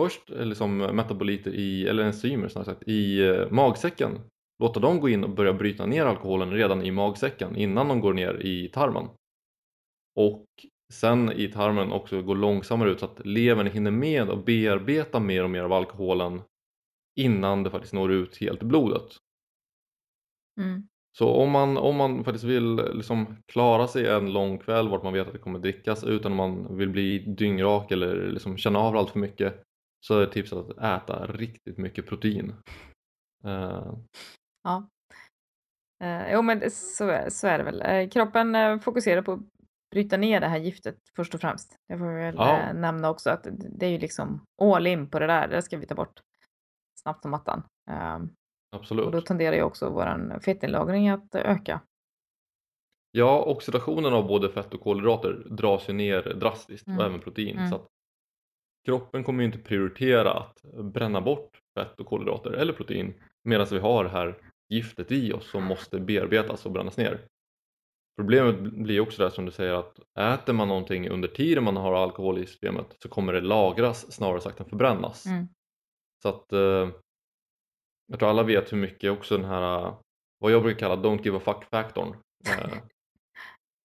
[0.00, 4.20] först eh, liksom metaboliter i, eller enzymer snarare sagt, i eh, magsäcken
[4.58, 8.14] låta dem gå in och börja bryta ner alkoholen redan i magsäcken innan de går
[8.14, 9.08] ner i tarmen.
[10.16, 10.46] Och
[10.92, 15.44] sen i tarmen också gå långsammare ut så att levern hinner med att bearbeta mer
[15.44, 16.42] och mer av alkoholen
[17.16, 19.16] innan det faktiskt når ut helt i blodet.
[20.60, 20.88] Mm.
[21.18, 25.12] Så om man, om man faktiskt vill liksom klara sig en lång kväll vart man
[25.12, 28.96] vet att det kommer drickas utan att man vill bli dyngrak eller liksom känna av
[28.96, 29.65] allt för mycket
[30.06, 32.54] så är tipset att äta riktigt mycket protein.
[33.44, 33.92] Eh,
[34.64, 34.88] Ja.
[36.04, 37.82] Eh, jo, men så, är- så är det väl.
[37.82, 39.40] Eh, kroppen eh, fokuserar på att
[39.90, 41.76] bryta ner det här giftet först och främst.
[41.88, 42.72] Det får vi väl Ja.
[42.72, 45.48] nämna också att det- är ju liksom all in på det där.
[45.48, 46.20] Det ska vi ta bort
[47.02, 47.62] snabbt som attan.
[47.90, 48.30] Um,
[48.76, 49.06] absolut.
[49.06, 51.80] och då tenderar ju också vår fettinlagring att öka.
[53.10, 56.98] Ja, oxidationen av både fett och kolhydrater dras ju ner drastiskt Mm.
[56.98, 57.56] och även protein.
[57.58, 57.70] Mm.
[57.70, 57.86] Så att
[58.86, 63.78] kroppen kommer ju inte prioritera att bränna bort fett och kolhydrater eller protein medan vi
[63.78, 67.20] har det här giftet i oss som måste bearbetas och brännas ner.
[68.16, 71.94] Problemet blir också det som du säger att äter man någonting under tiden man har
[71.94, 75.26] alkohol i systemet så kommer det lagras snarare sagt än förbrännas.
[75.26, 75.48] Mm.
[76.22, 76.88] Så att eh,
[78.06, 79.94] jag tror alla vet hur mycket också den här
[80.38, 82.16] vad jag brukar kalla don't give a fuck faktorn
[82.48, 82.78] eh,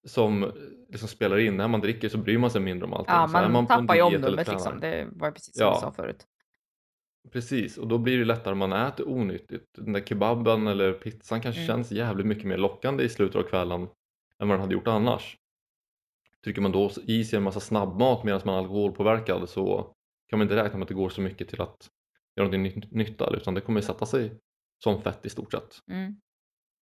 [0.04, 0.52] som
[0.88, 1.56] liksom spelar in.
[1.56, 3.14] När man dricker så bryr man sig mindre om allting.
[3.14, 4.80] Ja, så man, en tappar ju omdömet liksom.
[4.80, 5.74] Det var precis som Ja.
[5.74, 6.26] du sa förut.
[7.32, 9.66] Precis, och då blir det lättare om man äter onyttigt.
[9.76, 11.66] Den där kebaben eller pizzan kanske Mm.
[11.68, 13.80] känns jävligt mycket mer lockande i slutet av kvällen
[14.38, 15.36] än vad den hade gjort annars.
[16.44, 19.94] Trycker man då i sig en massa snabbmat medan man är alkoholpåverkad så
[20.28, 21.90] kan man inte räkna med att det går så mycket till att
[22.36, 24.38] göra någonting ny- nytta utan det kommer sätta sig
[24.84, 25.78] som fett i stort sett.
[25.90, 26.16] Mm.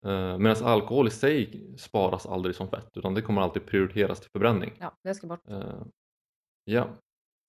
[0.05, 4.31] Eh, Medan alkohol i sig sparas aldrig som fett utan det kommer alltid prioriteras till
[4.31, 4.71] förbränning.
[4.79, 5.49] Ja, det ska bort.
[5.49, 5.81] Eh,
[6.63, 6.87] Ja,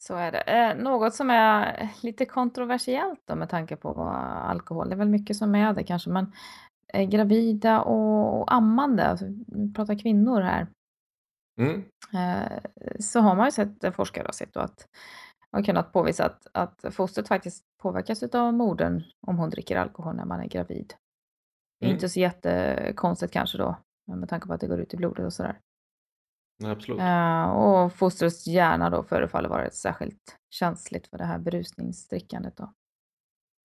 [0.02, 0.40] Så är det.
[0.40, 4.02] Eh, något som är lite kontroversiellt då med tanke på
[4.44, 6.32] alkohol, det är väl mycket som är det kanske, men
[7.10, 10.66] gravida och, ammande, alltså, vi pratar kvinnor här,
[11.60, 11.84] mm.
[12.98, 14.88] så har man ju sett, forskare har sett då att
[15.50, 20.24] har kunnat påvisa att, att fostret faktiskt påverkas av modern om hon dricker alkohol när
[20.24, 20.94] man är gravid.
[21.80, 21.96] Det är Mm.
[21.96, 25.32] inte så jättekonstigt kanske då, med tanke på att det går ut i blodet och
[25.32, 25.60] sådär.
[26.64, 27.00] Absolut.
[27.00, 32.72] Eh, och fostrets hjärna då förefaller vara särskilt känsligt för det här berusningsdrickandet då.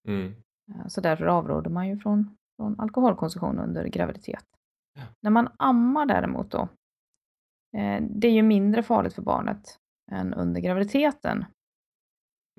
[0.08, 0.36] Mm.
[0.72, 4.46] Eh, Så därför avråder man ju från, från alkoholkonsumtion under graviditet.
[4.94, 5.02] Ja.
[5.22, 6.62] När man ammar däremot då,
[7.78, 9.80] eh, det är ju mindre farligt för barnet
[10.12, 11.46] än under graviditeten.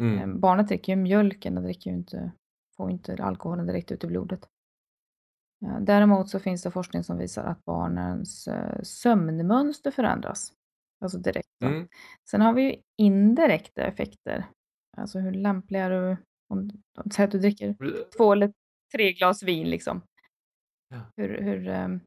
[0.00, 0.40] Mm.
[0.40, 2.32] Barnet dricker ju mjölken, det dricker ju inte,
[2.76, 4.48] får inte alkoholen direkt ut i blodet.
[5.64, 10.52] Eh, Däremot så finns det forskning som visar att barnens eh, sömnmönster förändras.
[11.00, 11.62] Alltså direkt.
[11.64, 11.88] Mm.
[12.30, 14.46] Sen har vi ju indirekta effekter.
[14.96, 16.16] Alltså hur lämplig är du
[16.48, 17.76] om, om säg att du dricker
[18.16, 18.52] två eller
[18.94, 20.02] tre glas vin liksom.
[20.88, 21.00] Ja.
[21.16, 22.00] Hur, hur, ehm,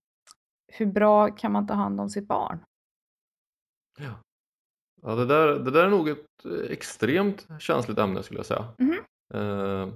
[0.74, 2.60] hur bra kan man ta hand om sitt barn?
[4.00, 4.20] Ja,
[5.02, 8.74] ja det, där, det där är nog ett eh, extremt känsligt ämne skulle jag säga.
[8.78, 8.98] Mhm.
[9.34, 9.94] Eh,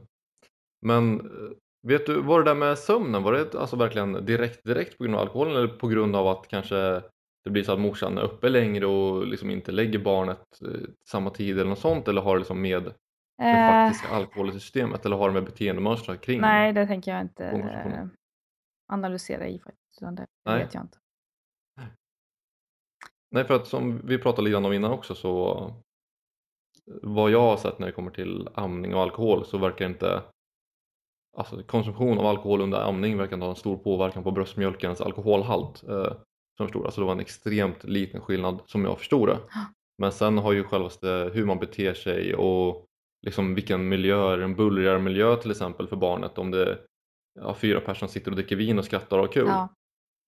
[0.81, 1.51] men eh,
[1.87, 5.15] vet du, var det där med sömnen, var det alltså verkligen direkt, direkt på grund
[5.15, 7.01] av alkoholen eller på grund av att kanske
[7.43, 11.29] det blir så att morsan är uppe längre och liksom inte lägger barnet eh, samma
[11.29, 12.93] tid eller något sånt eller har det liksom med det
[13.41, 16.41] Eh, faktiska alkoholen i systemet eller har det med beteendemönstret kring?
[16.41, 18.05] nej, det tänker jag inte eh,
[18.87, 20.01] analysera i faktiskt.
[20.01, 20.59] utan Det Nej.
[20.59, 20.97] vet jag inte.
[23.31, 25.71] Nej, för att som vi pratade lite om innan också så
[27.01, 30.23] vad jag har sett när det kommer till amning och alkohol så verkar inte
[31.37, 35.83] alltså konsumtion av alkohol under amning verkar ha en stor påverkan på bröstmjölkens alkoholhalt.
[35.89, 36.13] Eh,
[36.57, 36.85] som förstod.
[36.85, 39.37] Alltså det var en extremt liten skillnad som jag förstod det.
[39.97, 42.85] Men sen har ju självaste hur man beter sig och
[43.25, 46.77] liksom vilken miljö, är en bullrigare miljö till exempel för barnet om det
[47.39, 49.47] ja, fyra personer sitter och dricker vin och skrattar och har kul.
[49.47, 49.67] Ja,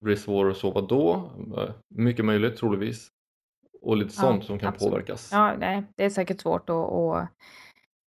[0.01, 1.31] Blir det svårare att sova då?
[1.57, 3.09] Eh, Mycket möjligt troligtvis.
[3.81, 4.91] Och lite Ja, sånt som kan absolut.
[4.91, 5.29] påverkas.
[5.31, 7.27] ja nej, det är säkert svårt att, att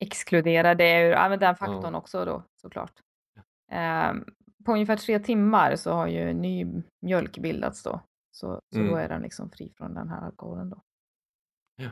[0.01, 2.93] exkludera det ur ja, men den faktorn också då såklart.
[3.71, 4.25] Ehm,
[4.65, 6.67] på ungefär tre timmar så har ju ny
[7.03, 8.01] mjölk bildats då.
[8.31, 8.91] Så, så Mm.
[8.91, 10.83] då är den liksom fri från den här alkoholen då.
[11.77, 11.91] Ja.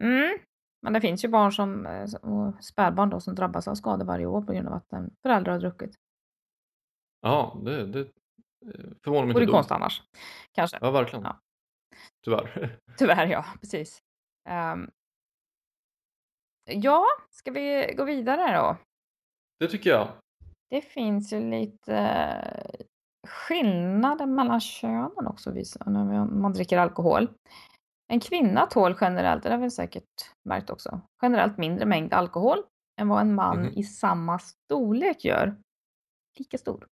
[0.00, 0.38] Mm.
[0.82, 4.26] Men det finns ju barn som, eh, och spädbarn då, som drabbas av skador varje
[4.26, 5.94] år på grund av att en förälder har druckit.
[7.20, 8.06] Ja, det, det eh,
[9.04, 10.02] förvånar mig Vore inte konstigt annars.
[10.52, 10.78] Kanske.
[10.80, 11.24] Ja, verkligen.
[11.24, 11.40] Ja.
[12.24, 12.78] Tyvärr.
[12.98, 14.02] Tyvärr ja, precis.
[14.48, 14.90] Ehm.
[16.66, 18.76] Ja, ska vi gå vidare då?
[19.60, 20.08] Det tycker jag.
[20.70, 22.84] Det finns ju lite eh,
[23.28, 27.28] skillnader mellan könen också när man dricker alkohol.
[28.12, 32.58] En kvinna tål generellt, det har vi säkert märkt också, generellt mindre mängd alkohol
[33.00, 33.72] än vad en man Mhm.
[33.78, 35.56] i samma storlek gör.
[36.38, 36.86] Lika stor.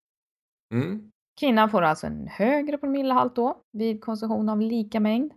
[0.73, 1.11] Mm.
[1.39, 5.33] Kvinnan får alltså en högre promillehalt då vid konsumtion av lika mängd.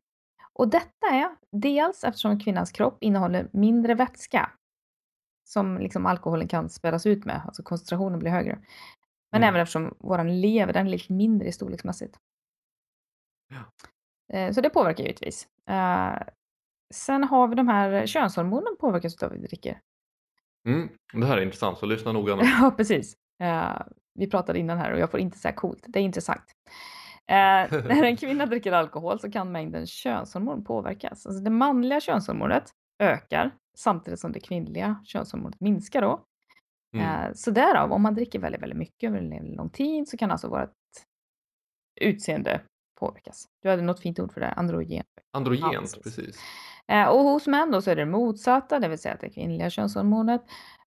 [0.54, 4.50] Och detta är dels eftersom kvinnans kropp innehåller mindre vätska
[5.44, 8.58] som liksom alkoholen kan spädas ut med, alltså koncentrationen blir högre.
[9.32, 9.48] Men Mm.
[9.48, 12.16] även eftersom våran lever, den är lite mindre storleksmässigt.
[13.48, 13.64] Ja.
[14.38, 15.48] Eh, Så det påverkar givetvis.
[15.68, 16.18] Eh,
[16.94, 19.80] Sen har vi de här könshormonen påverkas av att vi dricker.
[20.68, 20.88] Mm.
[21.12, 22.42] Det här är intressant, så lyssna noga nu.
[22.60, 23.16] Ja, precis.
[23.42, 23.80] Eh,
[24.14, 25.84] vi pratade innan här och jag får inte säga coolt.
[25.88, 26.44] Det är intressant.
[27.30, 31.26] Eh, när en kvinna dricker alkohol så kan mängden könshormon påverkas.
[31.26, 36.24] Alltså det manliga könshormonet ökar samtidigt som det kvinnliga könshormonet minskar då.
[36.96, 37.06] Mm.
[37.06, 40.30] Eh, så därav, om man dricker väldigt, väldigt mycket över en lång tid så kan
[40.30, 40.72] alltså vårt
[42.00, 42.60] utseende
[43.00, 43.44] påverkas.
[43.62, 45.04] Du hade något fint ord för det, androgen.
[45.32, 46.02] Androgent, precis.
[46.16, 46.36] precis.
[46.88, 49.70] Eh, och hos män då så är det motsatta, det vill säga att det kvinnliga
[49.70, 50.42] könshormonet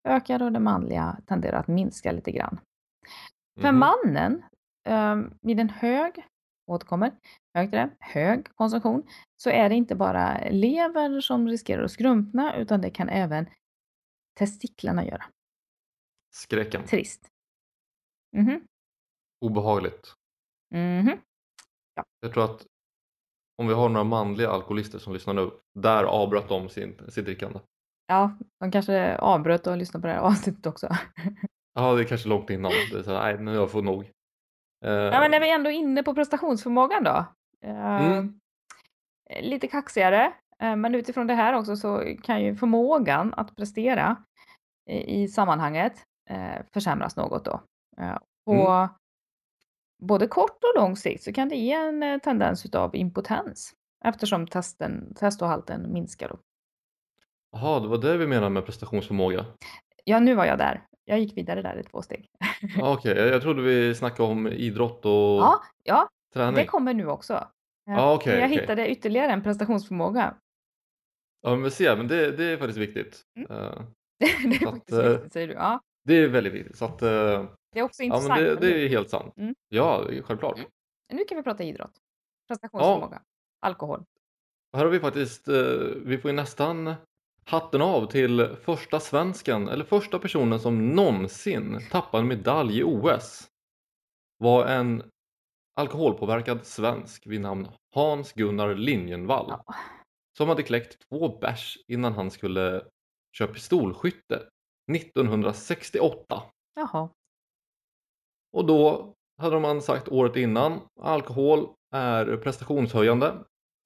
[0.08, 2.60] ökar och det manliga tenderar att minska lite grann.
[3.60, 3.78] För Mhm.
[3.78, 4.42] mannen,
[5.40, 6.26] vid en hög,
[6.66, 7.12] återkommer,
[7.54, 12.56] hög till det, hög konsumtion, så är det inte bara lever som riskerar att skrumpna,
[12.56, 13.46] utan det kan även
[14.38, 15.24] testiklarna göra.
[16.34, 16.84] Skräcken.
[16.84, 17.28] Trist.
[18.36, 18.66] Mhm,
[19.40, 20.14] Obehagligt.
[20.74, 21.18] mhm.
[22.20, 22.66] Jag tror att
[23.58, 27.60] om vi har några manliga alkoholister som lyssnar nu, där avbröt de sin, sitt drickande.
[28.06, 30.88] Ja, de kanske avbröt och lyssnade på det här avsnittet också.
[31.74, 32.72] Ja, det är kanske långt innan.
[32.92, 34.10] Det är så här, nej, nu har jag fått nog.
[34.86, 37.24] Eh, Ja, men när vi ändå är inne på prestationsförmågan då.
[37.64, 38.40] Eh, Mm.
[39.40, 40.32] Lite kaxigare,
[40.62, 44.16] eh, men utifrån det här också så kan ju förmågan att prestera
[44.90, 45.92] i, i sammanhanget
[46.30, 47.60] eh, försämras något då.
[48.00, 48.88] Eh, på Mm.
[50.02, 53.72] både kort och lång sikt så kan det ge en eh, tendens utav impotens
[54.04, 56.36] eftersom testen, testohalten minskar.
[57.52, 59.44] Jaha, det var det vi menade med prestationsförmåga.
[60.04, 60.82] Ja, nu var jag där.
[61.08, 62.26] Jag gick vidare där i två steg.
[62.82, 66.66] Ah, Okej, jag, jag trodde vi snackade om idrott och Ja, ja, det träning.
[66.66, 67.48] kommer nu också.
[67.84, 70.34] Ja, okej, jag hittade ytterligare en prestationsförmåga.
[71.42, 73.22] Ja, men se, men det, det är faktiskt viktigt.
[73.38, 73.50] Mm.
[73.50, 73.82] Eh,
[74.18, 75.54] det är Så att, faktiskt eh, viktigt, säger du.
[75.54, 76.76] Ja, det är väldigt viktigt.
[76.76, 77.08] Så att, eh,
[77.72, 78.40] det är också ja, intressant.
[78.40, 79.34] men det, det är helt sant.
[79.36, 79.54] Mm.
[79.68, 80.58] Ja, självklart.
[80.58, 80.70] Mm.
[81.12, 81.92] Nu kan vi prata idrott.
[82.48, 83.22] Prestationsförmåga.
[83.60, 84.04] Alkohol.
[84.76, 85.48] Här har vi faktiskt,
[86.04, 86.94] vi får ju nästan
[87.46, 93.48] hatten av till första svensken, eller första personen som någonsin tappade en medalj i OS.
[94.38, 95.02] Var en
[95.74, 99.46] alkoholpåverkad svensk vid namn Hans-Gunnar Linjenvall.
[99.48, 99.74] Ja.
[100.36, 102.84] Som hade kläckt två bärs innan han skulle
[103.38, 104.48] köra pistolskytte
[104.92, 106.42] 1968.
[106.74, 107.08] Jaha.
[108.52, 113.34] Och då hade man sagt året innan alkohol är prestationshöjande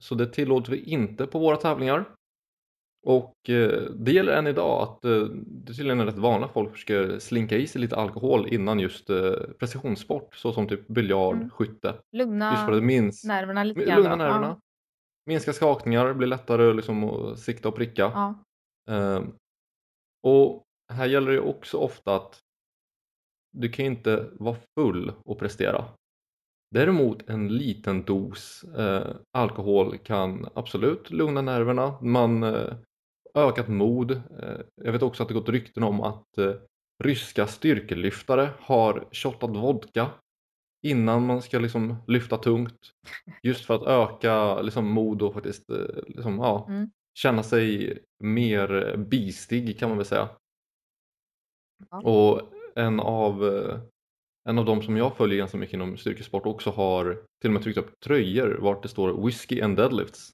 [0.03, 2.15] så det tillåter vi inte på våra tävlingar.
[3.03, 6.71] Och eh, det gäller än idag att eh, det tydligen är rätt vanligt att folk
[6.71, 11.49] försöker slinka i sig lite alkohol innan just eh, precisionssport såsom typ biljard, Mm.
[11.49, 11.93] skytte.
[12.11, 14.19] Lugna Just för att minst, nerverna lite lugna grann.
[14.19, 14.25] då.
[14.25, 14.59] nerverna,
[15.25, 18.01] minska skakningar, blir lättare liksom att sikta och pricka.
[18.01, 18.43] Ja.
[18.85, 18.93] Ja.
[19.17, 19.23] Eh,
[20.23, 22.39] och här gäller det också ofta att
[23.53, 25.85] du kan inte vara full och prestera.
[26.75, 31.93] Däremot en liten dos eh, alkohol kan absolut lugna nerverna.
[32.01, 32.73] Man eh,
[33.35, 34.11] ökat mod.
[34.11, 36.53] Eh, jag vet också att det gått rykten om att eh,
[37.03, 40.09] ryska styrkelyftare har shottat vodka
[40.87, 42.91] innan man ska liksom lyfta tungt.
[43.43, 45.77] Just för att öka liksom, mod och faktiskt eh,
[46.07, 46.89] liksom, ja, Mm.
[47.19, 50.29] känna sig mer bistig kan man väl säga.
[51.89, 52.01] Ja.
[52.01, 52.41] Och
[52.75, 53.43] en av,
[54.49, 57.63] en av de som jag följer ganska mycket inom styrkesport också har till och med
[57.63, 60.31] tryckt upp tröjor vart det står Whiskey and Deadlifts.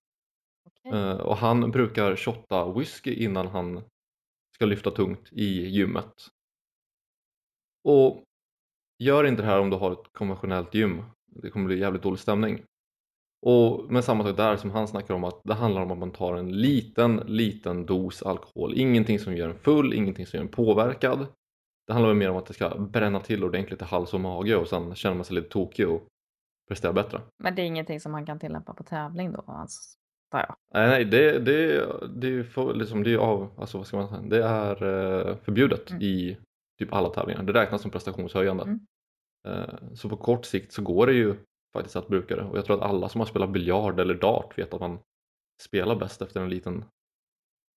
[0.93, 3.81] Eh, och han brukar shotta whisky innan han
[4.55, 6.13] ska lyfta tungt i gymmet.
[7.83, 8.23] Och
[9.03, 11.03] gör inte det här om du har ett konventionellt gym.
[11.25, 12.63] Det kommer bli jävligt dålig stämning.
[13.45, 16.11] Och med samma sak där som han snackar om att det handlar om att man
[16.11, 18.73] tar en liten, liten dos alkohol.
[18.75, 21.27] Ingenting som gör en full, ingenting som gör en påverkad.
[21.87, 24.55] Det handlar väl mer om att det ska bränna till ordentligt i hals och mage
[24.55, 26.07] och sen känner man sig lite tokig och
[26.67, 27.21] presterar bättre.
[27.43, 29.43] Men det är ingenting som man kan tillämpa på tävling då?
[29.47, 29.97] Alltså,
[30.31, 30.55] där ja.
[30.73, 34.21] Nej, nej det, det, det, för, liksom, det är av, alltså vad ska man säga,
[34.21, 34.83] det är
[35.29, 36.01] eh, förbjudet Mm.
[36.01, 36.37] i
[36.79, 37.43] typ alla tävlingar.
[37.43, 38.63] Det räknas som prestationshöjande.
[38.63, 38.79] Mm.
[39.47, 41.35] Eh, så på kort sikt så går det ju
[41.73, 44.57] faktiskt att bruka det och jag tror att alla som har spelat biljard eller dart
[44.57, 44.99] vet att man
[45.61, 46.85] spelar bäst efter en liten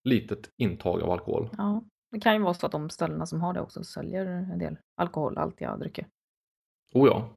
[0.05, 1.49] litet intag av alkohol.
[1.59, 1.83] ja.
[2.13, 4.77] Det kan ju vara så att de ställena som har det också säljer en del
[4.97, 6.07] alkoholhaltiga drycker.
[6.95, 7.37] Oh ja,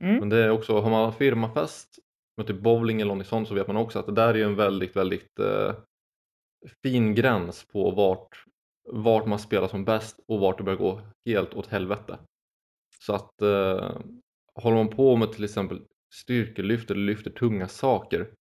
[0.00, 0.16] Mm.
[0.18, 1.98] men det är också, har man firmafest
[2.36, 4.56] med typ bowling eller något sånt så vet man också att det där är en
[4.56, 5.74] väldigt, väldigt eh,
[6.82, 8.44] fin gräns på vart,
[8.88, 12.18] vart man spelar som bäst och vart det börjar gå helt åt helvete.
[13.00, 13.96] Så att eh,
[14.54, 15.82] håller man på med till exempel
[16.14, 18.34] styrkelyft eller lyfter tunga saker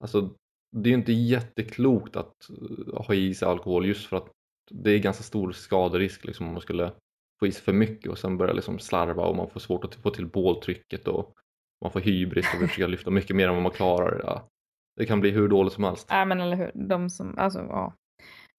[0.00, 0.36] alltså
[0.72, 4.32] det är ju inte jätteklokt att eh, ha i sig alkohol just för att
[4.70, 6.92] det är ganska stor skaderisk liksom om man skulle
[7.40, 9.94] få i sig för mycket och sen börja liksom slarva och man får svårt att
[9.94, 11.34] få till båltrycket och
[11.82, 14.20] man får hybris och vill försöka lyfta mycket mer än vad man klarar.
[14.24, 14.48] Ja.
[14.96, 16.08] Det kan bli hur dåligt som helst.
[16.10, 17.94] Nej men eller hur, de som, alltså ja.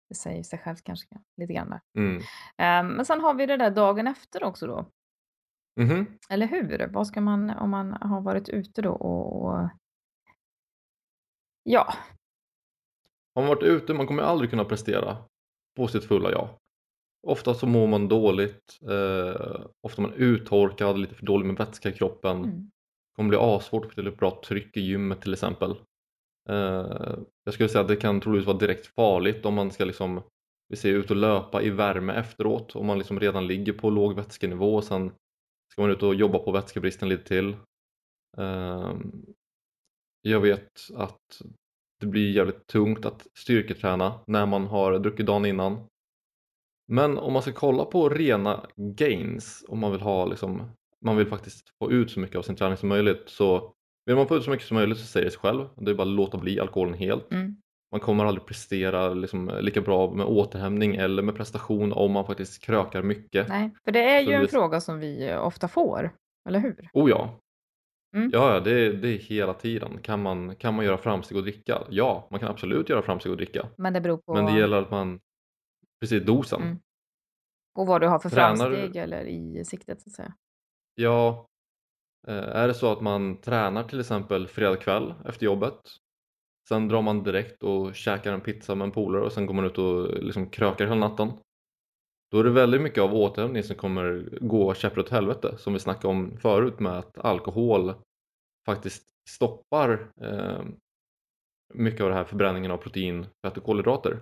[0.09, 1.07] Det säger sig självt kanske
[1.37, 1.81] lite grann där.
[1.97, 2.21] Mm.
[2.57, 4.85] Ehm, men sen har vi det där dagen efter också då.
[5.79, 6.05] Mhm.
[6.29, 6.87] Eller hur?
[6.87, 9.69] Vad ska man, om man har varit ute då och, och
[11.63, 11.93] ja,
[13.35, 15.17] Har man varit ute, man kommer aldrig kunna prestera
[15.77, 16.49] på sitt fulla jag.
[17.27, 21.93] Ofta så mår man dåligt, eh, ofta man uttorkad, lite för dålig med vätska i
[21.93, 22.37] kroppen.
[22.37, 22.71] mm,
[23.17, 25.71] kommer bli asvårt att få till ett bra tryck i gymmet till exempel.
[26.49, 30.21] Eh, jag skulle säga att det kan troligtvis vara direkt farligt om man ska liksom
[30.69, 34.15] vi ser ut och löpa i värme efteråt om man liksom redan ligger på låg
[34.15, 35.11] vätskenivå och sen
[35.71, 37.55] ska man ut och jobba på vätskebristen lite till.
[38.37, 39.25] Ehm,
[40.21, 41.41] jag vet att
[41.99, 45.87] det blir jävligt tungt att styrketräna när man har druckit dagen innan.
[46.91, 50.71] Men om man ska kolla på rena gains, om man vill ha liksom,
[51.05, 53.73] man vill faktiskt få ut så mycket av sin träning som möjligt så
[54.05, 55.65] vill man få ut så mycket som möjligt så säger det sig själv.
[55.75, 57.31] Det är bara att låta bli alkoholen helt.
[57.33, 57.55] mm,
[57.91, 62.61] man kommer aldrig prestera liksom, lika bra med återhämtning eller med prestation om man faktiskt
[62.63, 63.47] krökar mycket.
[63.47, 66.11] Nej, för det är Så ju en det- fråga som vi eh, ofta får,
[66.49, 66.89] eller hur?
[66.93, 67.39] Oh ja.
[68.15, 68.29] Mm.
[68.33, 69.99] Ja, det, är- det är hela tiden.
[70.01, 71.83] Kan man, kan man göra framsteg och dricka?
[71.89, 73.67] Ja, man kan absolut göra framsteg och dricka.
[73.77, 75.19] Men det beror på Men det gäller att man,
[76.01, 76.61] precis dosen.
[76.61, 76.77] Mm.
[77.75, 80.33] och vad du har för Tränar du- framsteg eller i siktet så att säga.
[80.99, 81.47] Ja,
[82.27, 85.79] eh, är det så att man tränar till exempel fredag kväll efter jobbet
[86.69, 89.65] sen drar man direkt och käkar en pizza med en polare och sen går man
[89.65, 91.31] ut och liksom krökar hela natten
[92.31, 95.79] då är det väldigt mycket av återhämtning som kommer gå käpprätt åt helvete som vi
[95.79, 97.93] snackade om förut med att alkohol
[98.65, 100.63] faktiskt stoppar eh,
[101.73, 104.19] mycket av den här förbränningen av protein, fett och kolhydrater.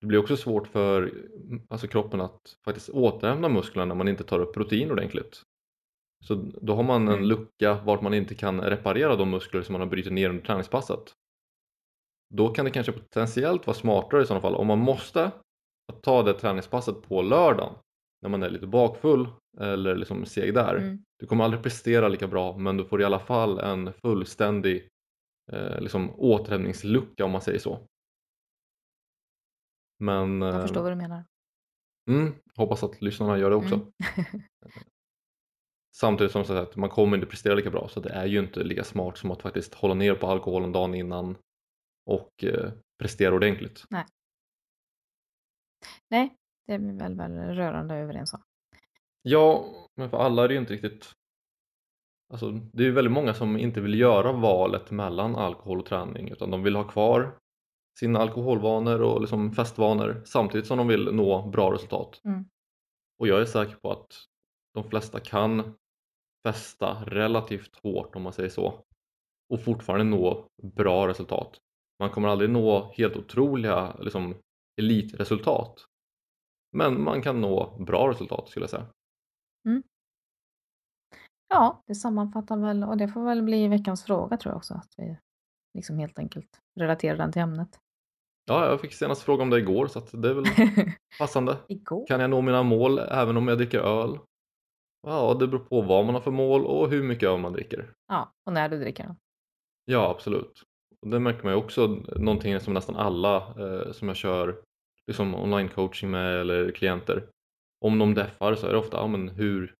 [0.00, 1.12] Det blir också svårt för
[1.68, 5.42] alltså kroppen att faktiskt återhämta musklerna när man inte tar upp protein ordentligt.
[6.26, 7.24] Så då har man en Mm.
[7.24, 11.12] lucka vart man inte kan reparera de muskler som man har brutit ner under träningspasset.
[12.34, 15.24] Då kan det kanske potentiellt vara smartare i sådana fall om man måste
[15.92, 17.74] att ta det träningspasset på lördagen
[18.22, 19.28] när man är lite bakfull
[19.60, 20.74] eller liksom seg där.
[20.76, 20.98] Mm.
[21.18, 24.88] Du kommer aldrig prestera lika bra men du får i alla fall en fullständig
[25.52, 27.86] eh, liksom återhämtningslucka om man säger så.
[29.98, 31.24] Men Jag eh, förstår vad du menar.
[32.10, 33.74] mm, hoppas att lyssnarna gör det också.
[33.74, 33.92] Mm.
[35.96, 38.64] Samtidigt som sagt att man kommer inte prestera lika bra så det är ju inte
[38.64, 41.36] lika smart som att faktiskt hålla ner på alkoholen dagen innan
[42.10, 43.84] och eh, prestera ordentligt.
[46.10, 46.36] Nej,
[46.66, 48.42] det är vi väl, väl rörande överens om.
[49.22, 49.64] Ja,
[49.94, 51.14] men för alla är det ju inte riktigt
[52.32, 56.28] Alltså, det är ju väldigt många som inte vill göra valet mellan alkohol och träning
[56.28, 57.38] utan de vill ha kvar
[57.98, 62.20] sina alkoholvanor och liksom festvanor samtidigt som de vill nå bra resultat.
[62.24, 62.44] Mm.
[63.18, 64.06] Och jag är säker på att
[64.74, 65.74] de flesta kan
[66.46, 68.84] festa relativt hårt om man säger så
[69.48, 71.58] och fortfarande nå bra resultat.
[71.98, 74.34] Man kommer aldrig nå helt otroliga liksom,
[74.80, 75.86] elitresultat
[76.76, 78.86] men man kan nå bra resultat skulle jag säga.
[81.48, 84.94] Ja, det sammanfattar väl och det får väl bli veckans fråga tror jag också att
[84.96, 85.16] vi
[85.74, 87.80] liksom helt enkelt relaterar den till ämnet.
[88.44, 90.44] Ja, jag fick senast fråga om det igår så det är väl
[91.18, 91.56] passande.
[91.68, 92.06] Igår?
[92.06, 94.18] Kan jag nå mina mål även om jag dricker öl?
[95.06, 97.90] Ja, det beror på vad man har för mål och hur mycket öl man dricker.
[98.08, 99.16] Ja, och när du dricker den.
[99.84, 100.62] Ja, absolut.
[101.02, 101.86] Och det märker man ju också
[102.16, 104.56] någonting som nästan alla eh, som jag kör
[105.06, 107.26] liksom online coaching med eller klienter.
[107.84, 109.74] Om de deffar så är det ofta, ja men hur,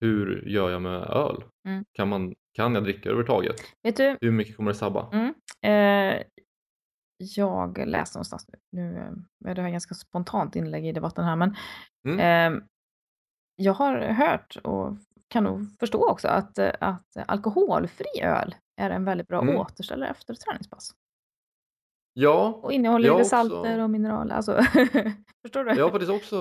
[0.00, 1.44] hur gör jag med öl?
[1.68, 1.84] Mm.
[1.92, 3.56] Kan, man, kan jag dricka överhuvudtaget?
[3.82, 5.08] Vet du, Hur mycket kommer det sabba?
[5.12, 5.34] Mm.
[5.62, 6.22] Eh,
[7.36, 11.56] jag läste någonstans nu, nu eh, det här ganska spontant inlägg i debatten här, men
[12.08, 12.20] Mm.
[12.56, 12.62] eh,
[13.60, 14.92] jag har hört och
[15.28, 19.56] kan nog förstå också att, eh, att alkoholfri öl är en väldigt bra Mm.
[19.56, 20.90] återställare efter träningspass.
[22.12, 24.34] Ja, Och innehåller lite salter och mineraler.
[24.34, 24.52] Alltså,
[25.42, 25.74] förstår du?
[25.74, 26.38] Jag har faktiskt också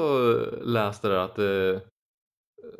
[0.64, 1.82] läst det där att det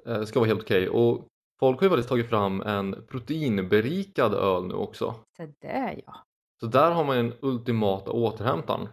[0.06, 1.28] eh, ska vara helt okej och
[1.60, 5.16] folk har ju faktiskt tagit fram en proteinberikad öl nu också.
[5.38, 6.16] Så där ja.
[6.60, 8.88] Så där har man en ultimata återhämtaren.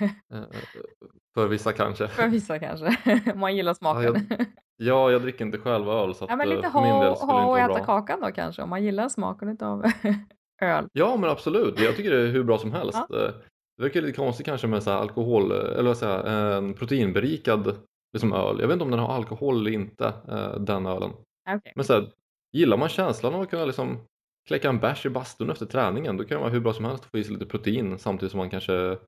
[0.34, 0.42] Eh,
[1.34, 2.08] För vissa kanske.
[2.08, 2.96] För vissa kanske.
[3.32, 4.26] Om man gillar smaken.
[4.30, 4.36] Ja,
[4.76, 7.32] Ja, jag dricker inte själv öl så Ja, men eh, lite för min del skulle
[7.32, 7.84] ha och äta bra.
[7.84, 9.84] kakan då kanske, om man gillar smaken av
[10.62, 10.86] öl.
[10.92, 11.80] Ja, men absolut.
[11.80, 12.98] Jag tycker det är hur bra som helst.
[12.98, 13.30] Eh,
[13.76, 17.76] Det verkar lite konstigt kanske med så här alkohol, eller vad säger jag, en proteinberikad
[18.12, 18.56] liksom öl.
[18.60, 21.10] Jag vet inte om den har alkohol eller inte, eh, den ölen.
[21.50, 21.72] Okej.
[21.76, 22.06] Men så här,
[22.52, 23.98] gillar man känslan av att kunna liksom
[24.48, 27.04] kläcka en bärs i bastun efter träningen då kan det vara hur bra som helst
[27.04, 28.98] att få i sig lite protein samtidigt som man kanske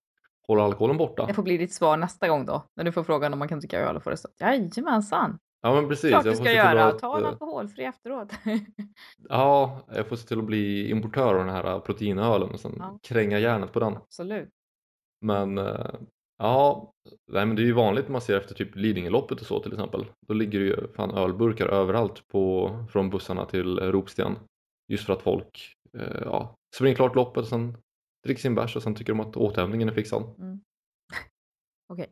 [0.51, 1.27] håller alkoholen borta.
[1.27, 3.59] Det får bli ditt svar nästa gång då, när du får frågan om man kan
[3.59, 4.29] dricka öl och få det så.
[4.41, 6.11] Jajamensan, Ja men precis.
[6.11, 6.85] klart du får ska göra.
[6.85, 8.29] att, Ta en eh, alkoholfri efteråt.
[9.29, 12.99] Ja, jag får se till att bli importör av den här proteinölen och sen Ja.
[13.03, 13.97] kränga järnet på den.
[13.97, 14.49] Absolut.
[15.21, 15.87] Men eh,
[16.39, 16.93] ja,
[17.33, 20.05] nej, men det är ju vanligt man ser efter typ Lidingöloppet och så till exempel.
[20.27, 24.39] Då ligger det ju fan ölburkar överallt på, från bussarna till Ropsten.
[24.89, 27.77] Just för att folk eh, ja, springer klart loppet och sen
[28.25, 30.35] dricker sin bärs och sen tycker de att återhämtningen är fixad.
[30.39, 30.61] Mm.
[31.93, 32.11] Okej.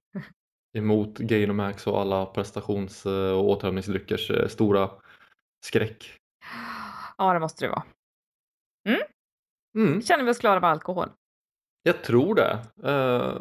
[0.79, 4.91] Emot Gainomax och alla prestations eh, och återhämtningsdryckers eh, stora
[5.67, 6.17] skräck.
[7.19, 7.83] Ja, det måste det vara.
[9.79, 11.09] Mm, Känner vi oss klara med alkohol?
[11.83, 12.51] jag tror det.
[12.91, 13.41] Eh,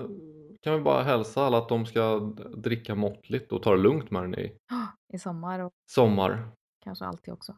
[0.62, 2.20] kan vi bara hälsa alla att de ska
[2.56, 4.58] dricka måttligt och ta det lugnt med den i
[5.14, 6.48] I sommar och sommar.
[6.84, 7.58] kanske alltid också.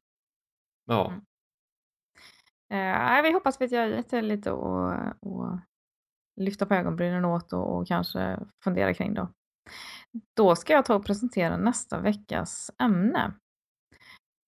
[0.85, 1.21] Ja, Mm.
[2.73, 5.59] Eh, vi hoppas att gett er lite att och
[6.39, 9.27] lyfta på ögonbrynen åt och, och kanske fundera kring då.
[10.35, 13.33] Då ska jag ta och presentera nästa veckas ämne.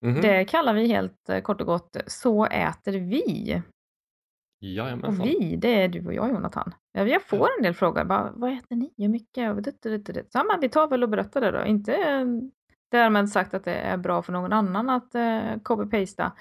[0.06, 0.22] mhm.
[0.22, 3.62] Det kallar vi helt eh, kort och gott Så äter vi.
[4.64, 5.22] Jajamensan.
[5.22, 6.74] Och vi, det är du och jag Jonathan.
[6.92, 9.56] Jag får en del frågor, bara, vad äter ni, hur mycket?
[9.56, 10.32] Och det, det, det.
[10.32, 11.66] Så, men vi tar väl och berättar det då.
[11.66, 11.96] Inte
[12.92, 16.32] därmed sagt att det är bra för någon annan att eh, copy-pasta.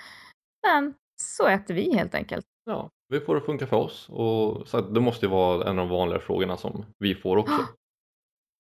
[0.67, 2.47] Men så äter vi helt enkelt.
[2.65, 4.09] Ja, vi får det funka för oss.
[4.09, 7.67] Och så det måste ju vara en av de vanliga frågorna som vi får också.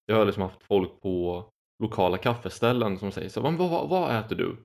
[0.06, 1.46] Jag har liksom haft folk på
[1.84, 4.58] lokala kaffeställen som säger så vad, vad, vad äter du?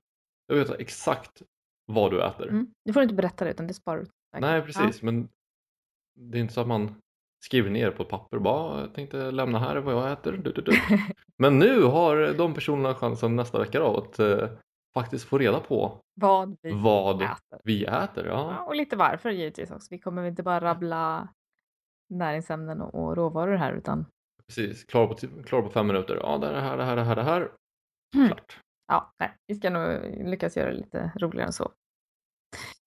[0.47, 1.41] Jag vet exakt
[1.85, 2.47] vad du äter.
[2.47, 2.67] Mm.
[2.85, 4.39] Du får inte berätta det utan det sparar du.
[4.39, 5.05] Nej precis ja.
[5.05, 5.29] men
[6.15, 6.95] det är inte så att man
[7.45, 10.31] skriver ner på ett papper bara jag tänkte lämna här vad jag äter.
[10.31, 10.71] Du, du, du.
[11.37, 14.49] men nu har de personerna chansen nästa vecka då att eh,
[14.99, 17.59] faktiskt få reda på vad vi vad äter.
[17.63, 18.53] Vi äter ja.
[18.57, 18.63] ja.
[18.63, 19.87] Och lite varför givetvis också.
[19.91, 21.27] Vi kommer inte bara rabbla
[22.09, 24.05] näringsämnen och råvaror här utan
[24.47, 26.19] Precis, klar på, klar på fem minuter.
[26.23, 27.51] Ja, det här, det här, det här, det här.
[28.15, 28.27] Mm.
[28.27, 28.59] Klart.
[28.87, 31.71] Ja, nej, vi ska nog lyckas göra det lite roligare än så.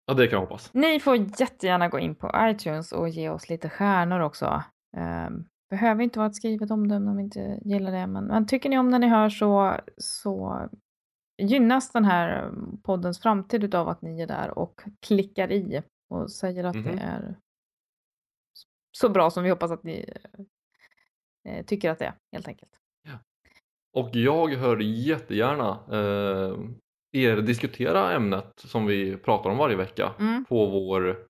[0.07, 0.75] Ja, det kan jag hoppas.
[0.75, 4.63] Ni får jättegärna gå in på iTunes och ge oss lite stjärnor också.
[4.97, 8.69] Um, behöver inte vara ett skrivet omdöme om ni inte gillar det, men, men tycker
[8.69, 10.69] ni om när ni hör så, så
[11.39, 16.65] gynnas den här poddens framtid av att ni är där och klickar i och säger
[16.65, 17.37] att mm det är
[18.93, 20.15] så bra som vi hoppas att ni
[21.49, 22.73] eh, tycker att det är, helt enkelt.
[23.03, 23.19] Ja.
[23.93, 26.59] Och jag hör jättegärärna eh,
[27.13, 30.45] er diskutera ämnet som vi pratar om varje vecka mm.
[30.45, 31.27] på vår,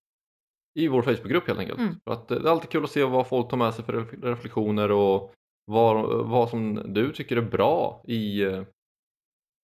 [0.75, 1.79] i vår Facebookgrupp helt enkelt.
[1.79, 1.95] Mm.
[2.05, 3.93] För att det är alltid kul att se vad folk tar med sig för
[4.23, 5.35] reflektioner och
[5.65, 8.45] vad, vad som du tycker är bra i,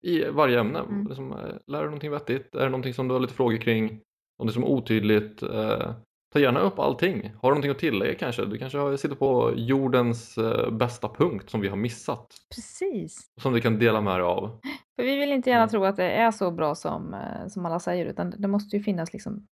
[0.01, 0.79] i varje ämne.
[0.79, 1.07] Mm.
[1.07, 2.55] Liksom, eh, lär du någonting vettigt?
[2.55, 4.01] Är det någonting som du har lite frågor kring?
[4.39, 5.43] Någonting som är otydligt?
[5.43, 5.93] Eh,
[6.31, 7.33] Ta gärna upp allting.
[7.41, 8.45] Har du någonting att tillägga kanske?
[8.45, 12.35] Du kanske sitter på jordens eh, bästa punkt som vi har missat.
[12.55, 13.31] Precis.
[13.41, 14.59] Som du kan dela med dig av.
[14.95, 15.69] För vi vill inte gärna mm.
[15.69, 18.83] tro att det är så bra som, eh, som alla säger utan det måste ju
[18.83, 19.47] finnas liksom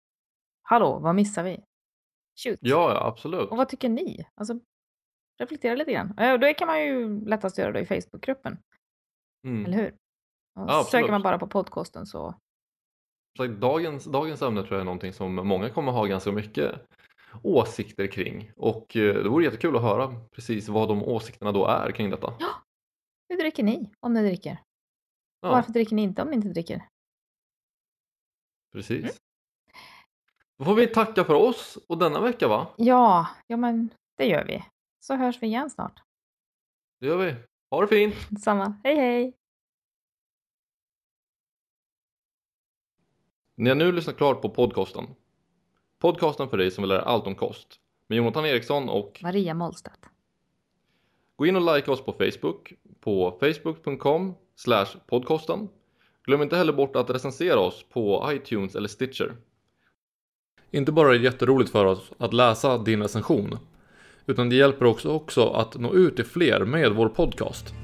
[0.62, 1.60] Hallå, vad missar vi?
[2.44, 2.58] Shoot.
[2.60, 3.50] Ja, ja, absolut.
[3.50, 4.26] Och vad tycker ni?
[4.34, 4.60] Alltså,
[5.38, 6.10] reflektera lite grann.
[6.32, 8.58] Och det kan man ju lättast göra då i Facebookgruppen.
[9.46, 9.66] Mm.
[9.66, 9.94] Eller hur?
[10.54, 12.34] Ja, söker man bara på podcasten så
[13.58, 16.74] dagens, dagens ämne tror jag är någonting som många kommer ha ganska mycket
[17.42, 21.90] åsikter kring och eh, det vore jättekul att höra precis vad de åsikterna då är
[21.90, 22.34] kring detta.
[22.40, 22.50] Ja.
[23.28, 24.58] Hur dricker ni om ni dricker?
[25.40, 25.50] Ja.
[25.50, 26.88] Varför dricker ni inte om ni inte dricker?
[28.72, 29.02] Precis.
[29.02, 29.14] Mm.
[30.58, 32.66] Då får vi tacka för oss och denna vecka va?
[32.76, 34.64] Ja, ja men det gör vi.
[35.00, 36.02] Så hörs vi igen snart.
[37.00, 37.34] Det gör vi.
[37.70, 38.14] Ha det fint!
[38.42, 38.80] Samma.
[38.84, 39.34] Hej hej!
[43.56, 45.04] Ni har nu lyssnat klart på podcasten.
[45.98, 47.68] Podcasten för dig som vill lära allt om kost.
[48.08, 50.00] Med Jonathan Eriksson och Maria Mollstedt.
[51.36, 54.34] Gå in och like oss på Facebook på facebook.com
[55.06, 55.68] podcasten.
[56.24, 59.36] Glöm inte heller bort att recensera oss på iTunes eller Stitcher.
[60.70, 63.58] Inte bara är det jätteroligt för oss att läsa din recension,
[64.26, 67.83] utan det hjälper också, också att nå ut till fler med vår podcast.